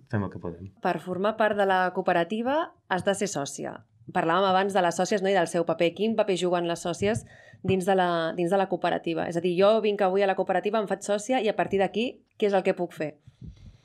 Fem 0.08 0.22
el 0.24 0.30
que 0.32 0.40
podem. 0.40 0.70
Per 0.80 0.94
formar 1.02 1.34
part 1.36 1.58
de 1.58 1.66
la 1.68 1.82
cooperativa 1.92 2.60
has 2.88 3.04
de 3.04 3.14
ser 3.18 3.28
sòcia. 3.28 3.74
Parlàvem 4.12 4.50
abans 4.50 4.74
de 4.76 4.82
les 4.84 4.96
sòcies 5.00 5.22
no? 5.24 5.30
i 5.30 5.36
del 5.36 5.48
seu 5.48 5.64
paper. 5.64 5.92
Quin 5.96 6.16
paper 6.18 6.36
juguen 6.40 6.68
les 6.68 6.84
sòcies 6.84 7.24
dins 7.64 7.86
de, 7.88 7.94
la, 7.96 8.08
dins 8.36 8.52
de 8.52 8.60
la 8.60 8.68
cooperativa? 8.68 9.28
És 9.30 9.38
a 9.40 9.42
dir, 9.44 9.54
jo 9.56 9.78
vinc 9.84 10.04
avui 10.04 10.22
a 10.22 10.28
la 10.28 10.36
cooperativa, 10.36 10.80
em 10.80 10.88
faig 10.90 11.06
sòcia 11.06 11.40
i 11.40 11.48
a 11.48 11.56
partir 11.56 11.80
d'aquí, 11.80 12.10
què 12.36 12.50
és 12.50 12.56
el 12.56 12.64
que 12.66 12.76
puc 12.76 12.92
fer? 12.92 13.14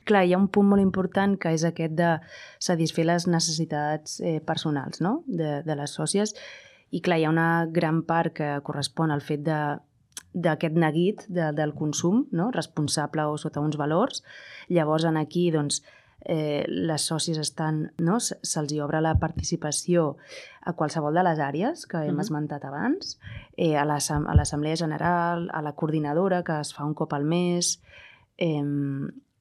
Clar, 0.09 0.25
hi 0.25 0.33
ha 0.33 0.41
un 0.41 0.49
punt 0.51 0.67
molt 0.67 0.81
important 0.81 1.37
que 1.39 1.53
és 1.53 1.63
aquest 1.67 1.93
de 1.95 2.15
satisfer 2.59 3.05
les 3.05 3.27
necessitats 3.29 4.17
eh, 4.19 4.39
personals 4.41 5.03
no? 5.05 5.21
de, 5.27 5.59
de 5.63 5.77
les 5.77 5.93
sòcies 5.93 6.33
i 6.89 7.03
clar, 7.05 7.19
hi 7.19 7.27
ha 7.27 7.31
una 7.31 7.67
gran 7.69 8.01
part 8.07 8.33
que 8.33 8.49
correspon 8.65 9.13
al 9.13 9.21
fet 9.21 9.45
de 9.45 9.59
d'aquest 10.33 10.75
neguit 10.77 11.23
de, 11.27 11.49
del 11.57 11.73
consum, 11.73 12.27
no? 12.31 12.49
responsable 12.53 13.25
o 13.25 13.37
sota 13.41 13.63
uns 13.65 13.79
valors. 13.81 14.21
Llavors, 14.69 15.07
en 15.09 15.17
aquí, 15.17 15.49
doncs, 15.51 15.81
eh, 16.25 16.65
les 16.67 17.01
sòcies 17.09 17.37
estan, 17.37 17.91
no? 17.97 18.19
Se- 18.19 18.37
se'ls 18.43 18.73
obre 18.83 19.01
la 19.01 19.15
participació 19.19 20.17
a 20.61 20.73
qualsevol 20.73 21.13
de 21.13 21.23
les 21.23 21.39
àrees 21.39 21.85
que 21.87 21.97
hem 21.97 22.15
Mhm. 22.15 22.19
esmentat 22.21 22.65
abans, 22.65 23.19
eh, 23.57 23.77
a 23.77 23.85
l'Assemblea 23.85 24.75
General, 24.75 25.49
a 25.53 25.61
la 25.61 25.73
coordinadora, 25.73 26.43
que 26.43 26.59
es 26.59 26.73
fa 26.73 26.85
un 26.85 26.93
cop 26.93 27.13
al 27.13 27.23
mes, 27.25 27.81
eh, 28.37 28.61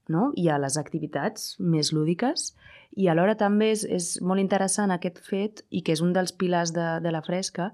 no? 0.09 0.33
i 0.35 0.49
a 0.49 0.59
les 0.59 0.77
activitats 0.79 1.57
més 1.61 1.93
lúdiques. 1.93 2.55
I 2.97 3.09
alhora 3.09 3.35
també 3.37 3.73
és, 3.73 3.85
és 3.85 4.21
molt 4.23 4.41
interessant 4.41 4.91
aquest 4.91 5.19
fet, 5.21 5.65
i 5.71 5.83
que 5.83 5.93
és 5.93 6.01
un 6.01 6.13
dels 6.15 6.33
pilars 6.33 6.73
de, 6.73 7.01
de 7.01 7.13
la 7.13 7.21
fresca, 7.23 7.73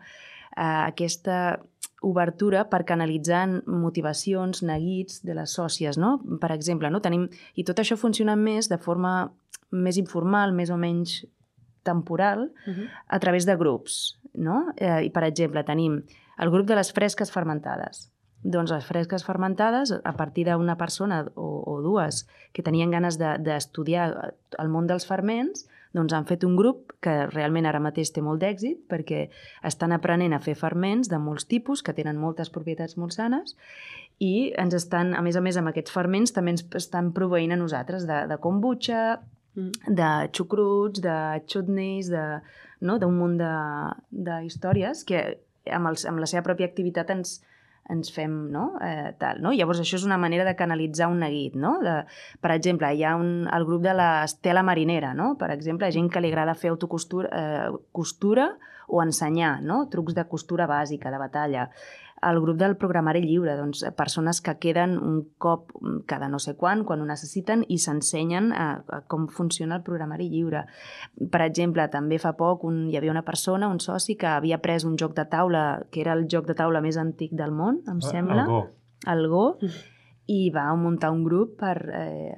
eh, 0.56 0.61
aquesta 0.88 1.61
obertura 2.04 2.66
per 2.70 2.84
canalitzar 2.84 3.46
motivacions, 3.66 4.62
neguits 4.62 5.23
de 5.25 5.34
les 5.34 5.50
sòcies, 5.58 5.99
no? 5.99 6.18
Per 6.40 6.50
exemple, 6.52 6.90
no? 6.90 7.00
Tenim... 7.00 7.28
I 7.56 7.64
tot 7.64 7.80
això 7.82 7.96
funciona 8.00 8.37
més 8.37 8.68
de 8.68 8.78
forma 8.78 9.30
més 9.75 9.96
informal, 9.99 10.52
més 10.54 10.70
o 10.70 10.76
menys 10.78 11.25
temporal, 11.84 12.50
Uh 12.66 12.73
-huh. 12.75 12.88
a 13.08 13.18
través 13.18 13.44
de 13.46 13.56
grups, 13.56 14.18
no? 14.34 14.73
Eh, 14.76 15.04
I, 15.06 15.11
per 15.11 15.25
exemple, 15.25 15.64
tenim 15.64 16.02
el 16.38 16.50
grup 16.50 16.66
de 16.66 16.75
les 16.76 16.92
fresques 16.92 17.30
fermentades. 17.30 18.11
Doncs 18.42 18.70
les 18.70 18.84
fresques 18.84 19.25
fermentades, 19.25 19.92
a 20.04 20.12
partir 20.12 20.44
d'una 20.46 20.76
persona 20.76 21.26
o, 21.34 21.62
o 21.66 21.80
dues 21.82 22.26
que 22.52 22.62
tenien 22.62 22.90
ganes 22.90 23.16
de- 23.18 23.38
d'estudiar 23.38 24.08
de, 24.14 24.34
el 24.58 24.68
món 24.68 24.87
dels 24.87 25.06
ferments, 25.06 25.66
doncs 25.95 26.15
han 26.17 26.27
fet 26.27 26.45
un 26.45 26.57
grup 26.59 26.93
que 27.05 27.15
realment 27.31 27.67
ara 27.71 27.83
mateix 27.83 28.11
té 28.13 28.23
molt 28.25 28.43
d'èxit 28.43 28.85
perquè 28.91 29.29
estan 29.63 29.95
aprenent 29.95 30.35
a 30.35 30.43
fer 30.43 30.57
ferments 30.59 31.11
de 31.11 31.21
molts 31.23 31.47
tipus, 31.51 31.83
que 31.83 31.95
tenen 31.95 32.19
moltes 32.19 32.51
propietats 32.51 32.99
molt 32.99 33.15
sanes, 33.15 33.55
i 34.19 34.53
ens 34.59 34.75
estan, 34.75 35.15
a 35.15 35.23
més 35.23 35.39
a 35.39 35.43
més, 35.43 35.57
amb 35.59 35.71
aquests 35.71 35.95
ferments 35.95 36.35
també 36.35 36.55
ens 36.55 36.67
estan 36.75 37.13
proveint 37.15 37.55
a 37.55 37.61
nosaltres 37.61 38.07
de, 38.11 38.25
de 38.31 38.39
kombucha, 38.43 39.21
Mm. 39.55 39.71
de 39.95 40.11
xucruts, 40.35 41.01
de 41.01 41.41
chutneys, 41.47 42.11
de, 42.11 42.41
no? 42.81 42.99
d'un 42.99 43.15
munt 43.15 43.37
de, 43.39 43.55
de 44.11 44.41
històries 44.49 45.05
que 45.07 45.21
amb, 45.71 45.93
els, 45.93 46.05
amb 46.11 46.19
la 46.19 46.27
seva 46.27 46.43
pròpia 46.49 46.67
activitat 46.67 47.13
ens, 47.15 47.37
ens 47.91 48.11
fem, 48.12 48.33
no? 48.53 48.64
Eh, 48.83 49.12
tal, 49.21 49.41
no? 49.45 49.53
Llavors, 49.53 49.83
això 49.83 49.99
és 49.99 50.07
una 50.07 50.19
manera 50.21 50.47
de 50.47 50.55
canalitzar 50.57 51.11
un 51.12 51.21
neguit, 51.21 51.57
no? 51.61 51.76
De, 51.85 51.99
per 52.41 52.55
exemple, 52.55 52.88
hi 52.95 53.05
ha 53.05 53.14
un, 53.21 53.49
el 53.53 53.67
grup 53.69 53.83
de 53.85 53.93
l'Estela 53.97 54.64
Marinera, 54.64 55.12
no? 55.14 55.35
Per 55.41 55.50
exemple, 55.53 55.91
gent 55.93 56.09
que 56.12 56.23
li 56.25 56.33
agrada 56.33 56.57
fer 56.57 56.73
autocostura 56.73 57.29
eh, 57.29 57.83
costura 57.93 58.55
o 58.88 59.03
ensenyar, 59.03 59.59
no? 59.62 59.85
Trucs 59.93 60.17
de 60.17 60.25
costura 60.29 60.69
bàsica, 60.71 61.12
de 61.12 61.21
batalla. 61.21 61.69
El 62.25 62.40
grup 62.40 62.59
del 62.61 62.76
programari 62.81 63.23
lliure, 63.25 63.57
doncs, 63.59 63.83
eh, 63.85 63.93
persones 63.93 64.40
que 64.40 64.57
queden 64.62 64.97
un 64.99 65.21
cop 65.38 65.73
mm, 65.81 66.04
cada 66.11 66.28
no 66.28 66.38
sé 66.38 66.57
quan, 66.57 66.85
quan 66.85 67.02
ho 67.02 67.09
necessiten, 67.09 67.64
i 67.69 67.78
s'ensenyen 67.78 68.52
a, 68.52 68.69
a 68.88 69.00
com 69.11 69.26
funciona 69.28 69.76
el 69.78 69.85
programari 69.87 70.31
lliure. 70.33 70.64
Per 71.31 71.43
exemple, 71.45 71.87
també 71.93 72.19
fa 72.23 72.35
poc 72.38 72.64
un, 72.64 72.85
hi 72.90 72.99
havia 73.00 73.12
una 73.12 73.25
persona, 73.26 73.69
un 73.69 73.81
soci, 73.81 74.16
que 74.21 74.31
havia 74.31 74.61
pres 74.64 74.85
un 74.88 74.97
joc 75.00 75.16
de 75.16 75.26
taula, 75.31 75.64
que 75.90 76.00
era 76.04 76.14
el 76.16 76.26
joc 76.31 76.49
de 76.49 76.57
taula 76.59 76.83
més 76.85 76.99
antic 77.00 77.35
del 77.37 77.52
món, 77.52 77.83
em 77.90 78.00
sembla, 78.04 78.45
El 78.45 78.54
Go. 78.54 78.62
el 79.14 79.28
Go, 79.28 79.47
i 80.26 80.49
va 80.50 80.71
muntar 80.81 81.12
un 81.12 81.25
grup 81.25 81.59
per 81.61 81.76
eh, 81.93 82.37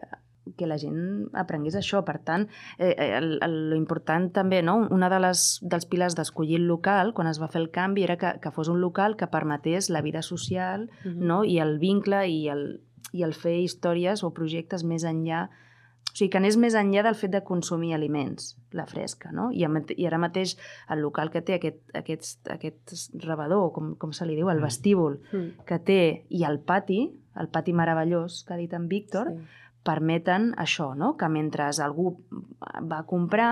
que 0.56 0.66
la 0.66 0.78
gent 0.78 1.28
aprengués 1.34 1.74
això. 1.74 2.04
Per 2.04 2.18
tant, 2.22 2.48
eh, 2.78 2.94
eh, 2.96 3.16
el, 3.18 3.38
el, 3.42 3.56
lo 3.70 3.76
important 3.76 4.30
també, 4.32 4.62
no? 4.62 4.86
una 4.90 5.08
de 5.10 5.18
les, 5.20 5.58
dels 5.62 5.86
pilars 5.86 6.14
d'escollir 6.14 6.56
el 6.56 6.66
local, 6.68 7.12
quan 7.14 7.26
es 7.26 7.40
va 7.42 7.48
fer 7.48 7.60
el 7.62 7.70
canvi, 7.70 8.04
era 8.04 8.16
que, 8.16 8.34
que 8.40 8.50
fos 8.50 8.68
un 8.68 8.80
local 8.80 9.16
que 9.16 9.26
permetés 9.26 9.90
la 9.90 10.02
vida 10.02 10.22
social 10.22 10.90
Uh 11.04 11.08
-huh. 11.10 11.14
no? 11.16 11.44
i 11.44 11.58
el 11.58 11.78
vincle 11.78 12.28
i 12.28 12.48
el, 12.48 12.80
i 13.12 13.22
el 13.22 13.32
fer 13.34 13.58
històries 13.60 14.22
o 14.24 14.30
projectes 14.32 14.84
més 14.84 15.04
enllà 15.04 15.48
o 15.48 16.18
sigui, 16.18 16.30
que 16.30 16.38
anés 16.38 16.56
més 16.56 16.74
enllà 16.74 17.02
del 17.02 17.14
fet 17.14 17.30
de 17.30 17.42
consumir 17.44 17.92
aliments, 17.92 18.56
la 18.72 18.86
fresca, 18.86 19.32
no? 19.32 19.50
I, 19.52 19.66
i 19.96 20.06
ara 20.06 20.16
mateix 20.18 20.56
el 20.88 21.00
local 21.00 21.30
que 21.30 21.42
té 21.42 21.54
aquest, 21.54 21.76
aquest, 21.94 22.48
aquest 22.48 23.22
rebador, 23.22 23.70
com, 23.72 23.96
com 23.96 24.12
se 24.12 24.24
li 24.24 24.34
diu, 24.34 24.48
el 24.48 24.58
Mm. 24.58 24.62
vestíbul, 24.62 25.20
Mm. 25.32 25.64
que 25.66 25.78
té, 25.78 26.24
i 26.30 26.44
el 26.44 26.60
pati, 26.60 27.12
el 27.38 27.48
pati 27.48 27.72
meravellós 27.74 28.44
que 28.46 28.54
ha 28.54 28.56
dit 28.56 28.72
en 28.72 28.88
Víctor, 28.88 29.26
Sí. 29.30 29.44
Permeten 29.86 30.50
això, 30.58 30.90
no? 30.98 31.14
que 31.16 31.28
mentre 31.32 31.70
algú 31.84 32.16
va 32.60 32.98
a 33.00 33.06
comprar, 33.08 33.50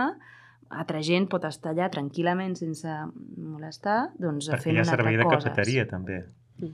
altra 0.75 1.01
gent 1.07 1.29
pot 1.31 1.45
estar 1.47 1.71
allà 1.73 1.87
tranquil·lament 1.93 2.57
sense 2.59 2.91
molestar, 3.39 4.11
doncs 4.19 4.51
Perquè 4.51 4.63
fent 4.69 4.77
hi 4.77 4.81
ha 4.83 4.87
una 4.89 4.91
servei 4.97 5.17
de 5.17 5.23
altra 5.23 5.37
coses. 5.39 5.51
cafeteria, 5.53 5.87
també. 5.91 6.23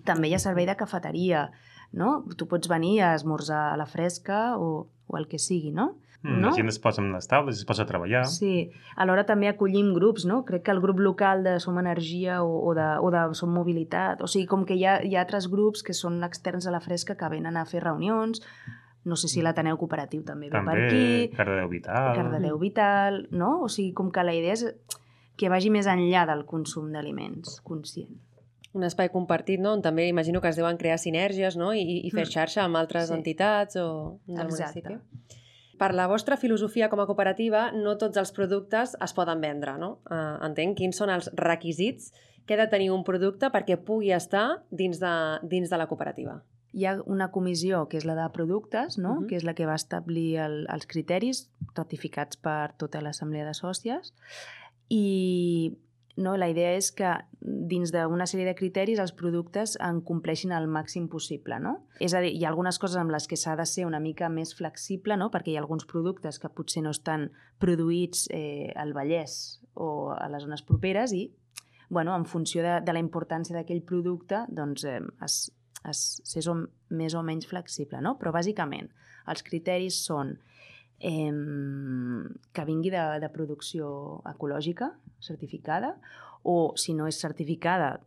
També 0.05 0.29
hi 0.31 0.35
ha 0.37 0.41
servei 0.43 0.67
de 0.69 0.77
cafeteria, 0.77 1.51
no? 1.93 2.23
Tu 2.37 2.47
pots 2.49 2.69
venir 2.71 3.01
a 3.03 3.15
esmorzar 3.17 3.73
a 3.73 3.77
la 3.81 3.87
fresca 3.89 4.57
o, 4.61 4.89
o 5.07 5.17
el 5.21 5.27
que 5.29 5.39
sigui, 5.39 5.73
no? 5.73 5.93
Mm, 6.23 6.35
No? 6.43 6.51
La 6.51 6.57
gent 6.57 6.69
es 6.69 6.77
posa 6.79 7.01
amb 7.01 7.15
les 7.17 7.25
taules, 7.27 7.57
es 7.57 7.65
posa 7.65 7.87
a 7.87 7.89
treballar. 7.89 8.27
Sí, 8.29 8.71
alhora 9.01 9.25
també 9.25 9.49
acollim 9.49 9.95
grups, 9.97 10.27
no? 10.29 10.43
Crec 10.45 10.67
que 10.67 10.75
el 10.75 10.81
grup 10.85 10.99
local 11.01 11.43
de 11.47 11.55
Som 11.65 11.79
Energia 11.81 12.43
o, 12.45 12.59
o, 12.69 12.75
de, 12.77 12.89
o 13.01 13.09
de 13.15 13.23
Som 13.39 13.55
Mobilitat, 13.57 14.21
o 14.21 14.29
sigui, 14.29 14.45
com 14.51 14.67
que 14.69 14.77
hi 14.77 14.85
ha, 14.85 14.99
hi 15.03 15.17
ha 15.17 15.23
altres 15.25 15.49
grups 15.49 15.83
que 15.83 15.97
són 15.97 16.21
externs 16.29 16.69
a 16.69 16.75
la 16.77 16.83
fresca 16.85 17.17
que 17.17 17.31
venen 17.33 17.57
a 17.57 17.65
fer 17.65 17.81
reunions, 17.87 18.45
no 19.11 19.19
sé 19.19 19.29
si 19.33 19.43
l'Ateneu 19.43 19.77
Cooperatiu 19.81 20.23
també 20.25 20.47
ve 20.49 20.55
per 20.55 20.63
També, 20.65 20.87
aquí, 20.87 21.37
Cardedeu 21.37 21.69
Vital... 21.73 22.15
Cardedeu 22.17 22.59
Vital, 22.63 23.21
no? 23.35 23.57
O 23.67 23.69
sigui, 23.69 23.93
com 23.99 24.13
que 24.15 24.23
la 24.25 24.35
idea 24.39 24.55
és 24.55 24.65
que 25.41 25.49
vagi 25.51 25.71
més 25.75 25.89
enllà 25.91 26.27
del 26.29 26.45
consum 26.47 26.91
d'aliments 26.95 27.59
conscient. 27.67 28.15
Un 28.77 28.85
espai 28.87 29.09
compartit, 29.11 29.59
no? 29.59 29.73
on 29.75 29.81
també 29.83 30.05
imagino 30.07 30.39
que 30.41 30.47
es 30.53 30.57
deuen 30.61 30.77
crear 30.79 30.99
sinergies 31.03 31.57
no? 31.59 31.73
I, 31.75 31.83
i 32.07 32.11
fer 32.15 32.23
Mm. 32.29 32.31
xarxa 32.37 32.63
amb 32.65 32.77
altres 32.79 33.09
Sí. 33.09 33.15
entitats 33.17 33.77
o 33.83 34.21
del 34.29 34.47
Exacte. 34.47 34.85
municipi. 34.85 35.37
Per 35.81 35.95
la 35.97 36.07
vostra 36.07 36.37
filosofia 36.37 36.89
com 36.93 37.01
a 37.01 37.07
cooperativa, 37.09 37.73
no 37.73 37.97
tots 37.99 38.17
els 38.21 38.31
productes 38.37 38.97
es 39.03 39.15
poden 39.17 39.41
vendre, 39.41 39.79
no? 39.81 39.99
Uh, 40.11 40.37
entenc 40.47 40.77
quins 40.77 40.95
són 41.03 41.09
els 41.11 41.31
requisits 41.35 42.13
que 42.47 42.55
ha 42.55 42.59
de 42.61 42.69
tenir 42.69 42.91
un 42.93 43.03
producte 43.03 43.49
perquè 43.51 43.79
pugui 43.81 44.13
estar 44.13 44.63
dins 44.71 45.01
de, 45.01 45.15
dins 45.43 45.71
de 45.71 45.77
la 45.81 45.87
cooperativa. 45.89 46.43
Hi 46.73 46.87
ha 46.87 46.97
una 47.11 47.31
comissió, 47.35 47.87
que 47.91 47.99
és 47.99 48.07
la 48.07 48.15
de 48.15 48.29
productes, 48.33 48.99
no? 48.99 49.21
Mhm. 49.21 49.29
que 49.29 49.37
és 49.37 49.45
la 49.45 49.55
que 49.55 49.67
va 49.67 49.75
establir 49.75 50.39
el, 50.39 50.67
els 50.71 50.87
criteris 50.87 51.49
ratificats 51.75 52.37
per 52.37 52.73
tota 52.79 53.01
l'assemblea 53.01 53.47
de 53.47 53.55
sòcies, 53.55 54.15
i 54.89 55.77
no, 56.21 56.37
la 56.37 56.49
idea 56.51 56.75
és 56.77 56.91
que 56.93 57.11
dins 57.41 57.93
d'una 57.95 58.27
sèrie 58.29 58.45
de 58.45 58.55
criteris 58.59 59.01
els 59.01 59.13
productes 59.17 59.77
en 59.81 60.03
compleixin 60.05 60.53
el 60.53 60.67
màxim 60.69 61.09
possible. 61.09 61.59
No? 61.63 61.77
És 62.01 62.15
a 62.15 62.21
dir, 62.21 62.33
hi 62.37 62.45
ha 62.45 62.51
algunes 62.51 62.79
coses 62.83 62.99
amb 63.01 63.15
les 63.15 63.27
que 63.31 63.39
s'ha 63.41 63.57
de 63.57 63.67
ser 63.67 63.87
una 63.89 64.01
mica 64.03 64.29
més 64.29 64.53
flexible, 64.59 65.17
no? 65.17 65.31
perquè 65.31 65.55
hi 65.55 65.57
ha 65.57 65.65
alguns 65.65 65.87
productes 65.89 66.39
que 66.39 66.53
potser 66.53 66.85
no 66.85 66.93
estan 66.95 67.31
produïts 67.63 68.27
eh, 68.35 68.73
al 68.77 68.93
Vallès 68.97 69.61
o 69.75 70.11
a 70.13 70.29
les 70.29 70.45
zones 70.45 70.67
properes 70.67 71.15
i 71.17 71.31
bueno, 71.91 72.15
en 72.15 72.25
funció 72.25 72.63
de, 72.63 72.79
de 72.87 72.93
la 72.95 73.03
importància 73.03 73.57
d'aquell 73.57 73.83
producte 73.83 74.45
doncs, 74.49 74.85
eh, 74.87 75.01
es, 75.25 75.51
s'és 75.93 76.47
o, 76.51 76.57
més 76.91 77.15
o 77.15 77.23
menys 77.27 77.49
flexible. 77.51 78.01
No? 78.05 78.17
Però 78.21 78.33
bàsicament 78.35 78.91
els 79.31 79.45
criteris 79.47 80.01
són 80.07 80.35
eh, 80.99 81.33
que 82.53 82.67
vingui 82.69 82.93
de, 82.93 83.05
de 83.23 83.31
producció 83.33 84.21
ecològica, 84.29 84.93
certificada, 85.21 85.95
o 86.43 86.73
si 86.81 86.95
no 86.97 87.09
és 87.09 87.21
certificada, 87.21 87.99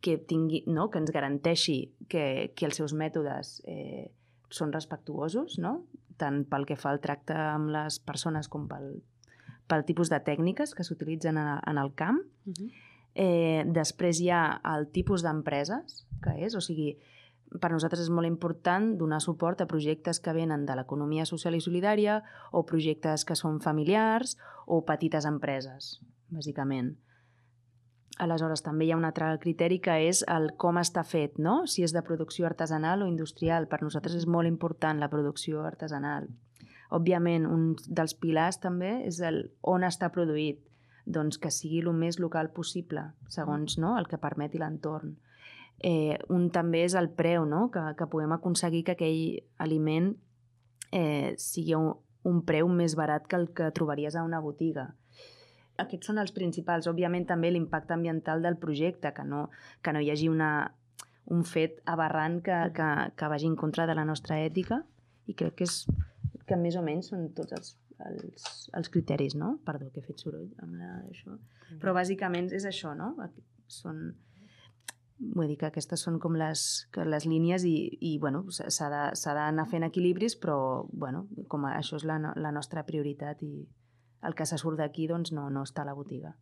que, 0.00 0.16
tingui, 0.18 0.64
no? 0.66 0.88
que 0.90 1.00
ens 1.00 1.12
garanteixi 1.12 1.92
que, 2.08 2.52
que 2.56 2.66
els 2.68 2.78
seus 2.80 2.94
mètodes 2.96 3.60
eh, 3.68 4.10
són 4.50 4.72
respectuosos, 4.72 5.58
no? 5.62 5.80
tant 6.20 6.42
pel 6.48 6.66
que 6.68 6.76
fa 6.76 6.92
al 6.92 7.00
tracte 7.00 7.36
amb 7.36 7.70
les 7.72 7.98
persones 8.04 8.48
com 8.52 8.66
pel, 8.68 8.98
pel 9.70 9.86
tipus 9.88 10.10
de 10.12 10.20
tècniques 10.24 10.74
que 10.76 10.84
s'utilitzen 10.84 11.38
en, 11.40 11.52
en 11.58 11.80
el 11.80 11.94
camp. 11.96 12.20
Uh 12.46 12.52
-huh. 12.52 12.70
Eh, 13.14 13.64
després 13.66 14.20
hi 14.20 14.30
ha 14.30 14.60
el 14.74 14.86
tipus 14.94 15.24
d'empreses 15.26 16.04
que 16.22 16.36
és, 16.44 16.54
o 16.54 16.60
sigui, 16.62 16.94
per 17.58 17.72
nosaltres 17.72 18.04
és 18.04 18.12
molt 18.14 18.28
important 18.28 18.92
donar 19.00 19.18
suport 19.24 19.60
a 19.60 19.66
projectes 19.66 20.20
que 20.22 20.34
venen 20.36 20.66
de 20.68 20.76
l'economia 20.78 21.26
social 21.26 21.56
i 21.56 21.62
solidària 21.64 22.20
o 22.52 22.62
projectes 22.66 23.24
que 23.26 23.34
són 23.34 23.58
familiars 23.64 24.36
o 24.66 24.84
petites 24.86 25.26
empreses, 25.26 25.96
bàsicament. 26.30 26.94
Aleshores, 28.20 28.60
també 28.62 28.84
hi 28.84 28.92
ha 28.92 28.98
un 29.00 29.08
altre 29.08 29.32
criteri 29.40 29.80
que 29.80 29.96
és 30.06 30.20
el 30.28 30.50
com 30.60 30.76
està 30.78 31.02
fet, 31.08 31.38
no? 31.40 31.64
si 31.66 31.82
és 31.82 31.94
de 31.96 32.02
producció 32.04 32.46
artesanal 32.46 33.02
o 33.02 33.08
industrial. 33.08 33.66
Per 33.66 33.80
nosaltres 33.80 34.18
és 34.18 34.26
molt 34.28 34.46
important 34.46 35.00
la 35.00 35.08
producció 35.08 35.64
artesanal. 35.64 36.28
Òbviament, 36.92 37.46
un 37.48 37.64
dels 37.88 38.12
pilars 38.18 38.60
també 38.60 38.98
és 39.08 39.22
el 39.24 39.46
on 39.62 39.86
està 39.86 40.10
produït, 40.12 40.60
doncs 41.12 41.38
que 41.38 41.50
sigui 41.54 41.80
el 41.82 41.92
més 41.96 42.18
local 42.22 42.50
possible, 42.56 43.10
segons 43.28 43.78
no? 43.78 43.96
el 43.98 44.08
que 44.10 44.20
permeti 44.20 44.60
l'entorn. 44.60 45.16
Eh, 45.80 46.18
un 46.28 46.50
també 46.52 46.84
és 46.84 46.94
el 46.98 47.08
preu, 47.16 47.46
no? 47.48 47.68
que, 47.72 47.82
que 47.96 48.08
puguem 48.10 48.32
aconseguir 48.36 48.84
que 48.84 48.96
aquell 48.98 49.40
aliment 49.58 50.12
eh, 50.92 51.34
sigui 51.40 51.76
un, 51.78 51.94
un 52.28 52.42
preu 52.46 52.68
més 52.68 52.96
barat 52.98 53.26
que 53.26 53.38
el 53.38 53.48
que 53.56 53.70
trobaries 53.76 54.16
a 54.16 54.24
una 54.26 54.42
botiga. 54.44 54.90
Aquests 55.80 56.10
són 56.10 56.20
els 56.20 56.34
principals. 56.36 56.90
Òbviament 56.90 57.24
també 57.28 57.50
l'impacte 57.50 57.96
ambiental 57.96 58.42
del 58.44 58.58
projecte, 58.60 59.14
que 59.16 59.24
no, 59.24 59.48
que 59.80 59.94
no 59.96 60.02
hi 60.04 60.10
hagi 60.12 60.28
una, 60.28 60.50
un 61.32 61.44
fet 61.44 61.80
aberrant 61.88 62.40
que, 62.44 62.58
que, 62.76 62.88
que 63.16 63.28
vagi 63.32 63.48
en 63.48 63.56
contra 63.56 63.86
de 63.86 63.96
la 63.96 64.04
nostra 64.04 64.40
ètica 64.44 64.82
i 65.30 65.36
crec 65.38 65.60
que 65.60 65.68
és 65.68 65.84
que 66.46 66.58
més 66.58 66.76
o 66.76 66.82
menys 66.82 67.12
són 67.12 67.28
tots 67.36 67.54
els, 67.56 67.74
els, 68.08 68.70
els 68.76 68.88
criteris, 68.88 69.34
no? 69.36 69.58
Perdó, 69.66 69.90
que 69.92 70.00
he 70.00 70.06
fet 70.06 70.18
soroll 70.22 70.48
amb 70.62 70.74
la, 70.80 70.90
això. 71.10 71.36
Però 71.80 71.94
bàsicament 71.96 72.50
és 72.56 72.64
això, 72.68 72.94
no? 72.96 73.14
Són, 73.70 74.14
vull 75.20 75.48
dir 75.50 75.58
que 75.60 75.68
aquestes 75.68 76.00
són 76.00 76.18
com 76.18 76.34
les, 76.40 76.86
que 76.94 77.04
les 77.04 77.26
línies 77.28 77.64
i, 77.68 77.74
i 78.00 78.18
bueno, 78.18 78.44
s'ha 78.50 78.88
d'anar 79.36 79.66
fent 79.68 79.84
equilibris, 79.84 80.36
però 80.40 80.86
bueno, 80.92 81.26
com 81.48 81.66
a, 81.68 81.76
això 81.78 81.96
és 82.00 82.06
la, 82.08 82.18
la 82.34 82.52
nostra 82.56 82.84
prioritat 82.88 83.42
i 83.44 83.52
el 84.22 84.34
que 84.36 84.46
se 84.48 84.58
surt 84.60 84.80
d'aquí 84.80 85.06
doncs 85.08 85.32
no, 85.32 85.48
no 85.50 85.62
està 85.64 85.82
a 85.82 85.90
la 85.90 85.94
botiga. 85.96 86.34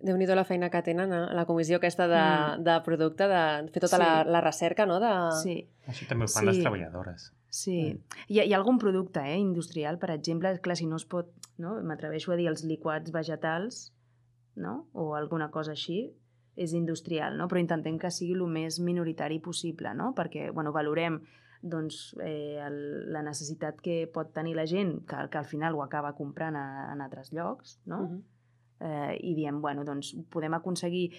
déu 0.00 0.16
nhi 0.16 0.24
la 0.26 0.46
feina 0.48 0.70
que 0.72 0.80
tenen 0.82 1.12
a 1.12 1.34
la 1.36 1.44
comissió 1.44 1.76
aquesta 1.76 2.06
de, 2.08 2.20
Mm. 2.20 2.62
de 2.64 2.76
producte, 2.86 3.26
de 3.28 3.68
fer 3.68 3.80
tota 3.82 3.96
Sí. 3.98 4.02
la, 4.02 4.24
la 4.24 4.40
recerca, 4.40 4.86
no? 4.86 4.98
De... 4.98 5.10
Sí, 5.42 5.68
Això 5.86 6.08
també 6.08 6.24
ho 6.24 6.28
fan 6.28 6.40
Sí. 6.40 6.46
les 6.46 6.58
treballadores. 6.60 7.32
Sí. 7.50 7.78
Hi 8.28 8.40
ha, 8.40 8.46
hi 8.46 8.54
ha 8.54 8.58
algun 8.58 8.78
producte 8.78 9.22
eh, 9.26 9.38
industrial, 9.38 9.98
per 9.98 10.12
exemple, 10.14 10.54
clar, 10.64 10.78
si 10.78 10.86
no 10.86 10.96
es 10.96 11.04
pot, 11.04 11.32
no? 11.58 11.76
m'atreveixo 11.84 12.32
a 12.32 12.38
dir 12.40 12.48
els 12.50 12.64
liquats 12.64 13.12
vegetals, 13.12 13.90
no? 14.56 14.86
o 14.92 15.14
alguna 15.18 15.50
cosa 15.50 15.74
així, 15.76 16.06
és 16.60 16.72
industrial, 16.76 17.36
no? 17.38 17.46
però 17.48 17.60
intentem 17.62 17.98
que 17.98 18.10
sigui 18.12 18.34
el 18.36 18.46
més 18.50 18.80
minoritari 18.84 19.38
possible, 19.40 19.92
no? 19.96 20.12
perquè 20.16 20.50
bueno, 20.54 20.72
valorem 20.76 21.20
doncs, 21.62 22.16
eh, 22.24 22.58
el, 22.64 23.12
la 23.12 23.22
necessitat 23.22 23.80
que 23.84 24.06
pot 24.12 24.32
tenir 24.32 24.54
la 24.56 24.66
gent, 24.66 25.00
que, 25.08 25.26
que 25.30 25.38
al 25.38 25.48
final 25.48 25.76
ho 25.76 25.84
acaba 25.84 26.14
comprant 26.16 26.56
a, 26.56 26.66
en 26.92 27.02
altres 27.04 27.32
llocs, 27.36 27.78
no? 27.84 28.00
Uh 28.00 28.10
-huh. 28.10 28.22
eh, 28.80 29.16
i 29.20 29.34
diem, 29.34 29.60
bueno, 29.60 29.84
doncs 29.84 30.14
podem 30.30 30.54
aconseguir 30.54 31.12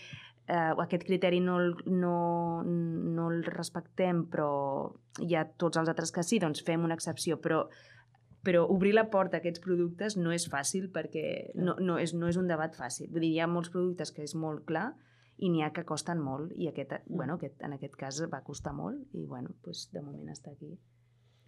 eh, 0.48 0.74
aquest 0.84 1.04
criteri 1.08 1.40
no, 1.40 1.60
el- 1.60 1.76
no, 1.88 2.64
no 2.64 3.30
el 3.32 3.44
respectem, 3.46 4.26
però 4.30 4.50
hi 5.20 5.36
ha 5.36 5.46
tots 5.58 5.78
els 5.78 5.90
altres 5.90 6.12
que 6.12 6.24
sí, 6.24 6.40
doncs 6.40 6.64
fem 6.64 6.84
una 6.84 6.96
excepció, 6.98 7.40
però 7.42 7.68
però 8.44 8.64
obrir 8.74 8.96
la 8.96 9.04
porta 9.14 9.38
a 9.38 9.40
aquests 9.40 9.62
productes 9.62 10.16
no 10.18 10.32
és 10.34 10.48
fàcil 10.50 10.88
perquè 10.90 11.52
no, 11.54 11.76
no, 11.78 12.00
és, 12.02 12.16
no 12.18 12.26
és 12.28 12.38
un 12.42 12.48
debat 12.50 12.74
fàcil. 12.74 13.06
Vull 13.14 13.22
dir, 13.22 13.36
hi 13.36 13.40
ha 13.40 13.46
molts 13.46 13.70
productes 13.70 14.10
que 14.12 14.24
és 14.26 14.34
molt 14.34 14.64
clar 14.66 14.96
i 15.38 15.50
n'hi 15.54 15.62
ha 15.62 15.70
que 15.76 15.84
costen 15.86 16.18
molt 16.18 16.50
i 16.58 16.66
aquest, 16.68 16.96
bueno, 17.06 17.36
aquest, 17.38 17.62
en 17.62 17.74
aquest 17.78 17.94
cas 18.00 18.18
va 18.34 18.40
costar 18.42 18.74
molt 18.74 18.98
i 19.14 19.28
bueno, 19.30 19.54
doncs 19.62 19.92
de 19.94 20.02
moment 20.02 20.34
està 20.34 20.56
aquí. 20.56 20.72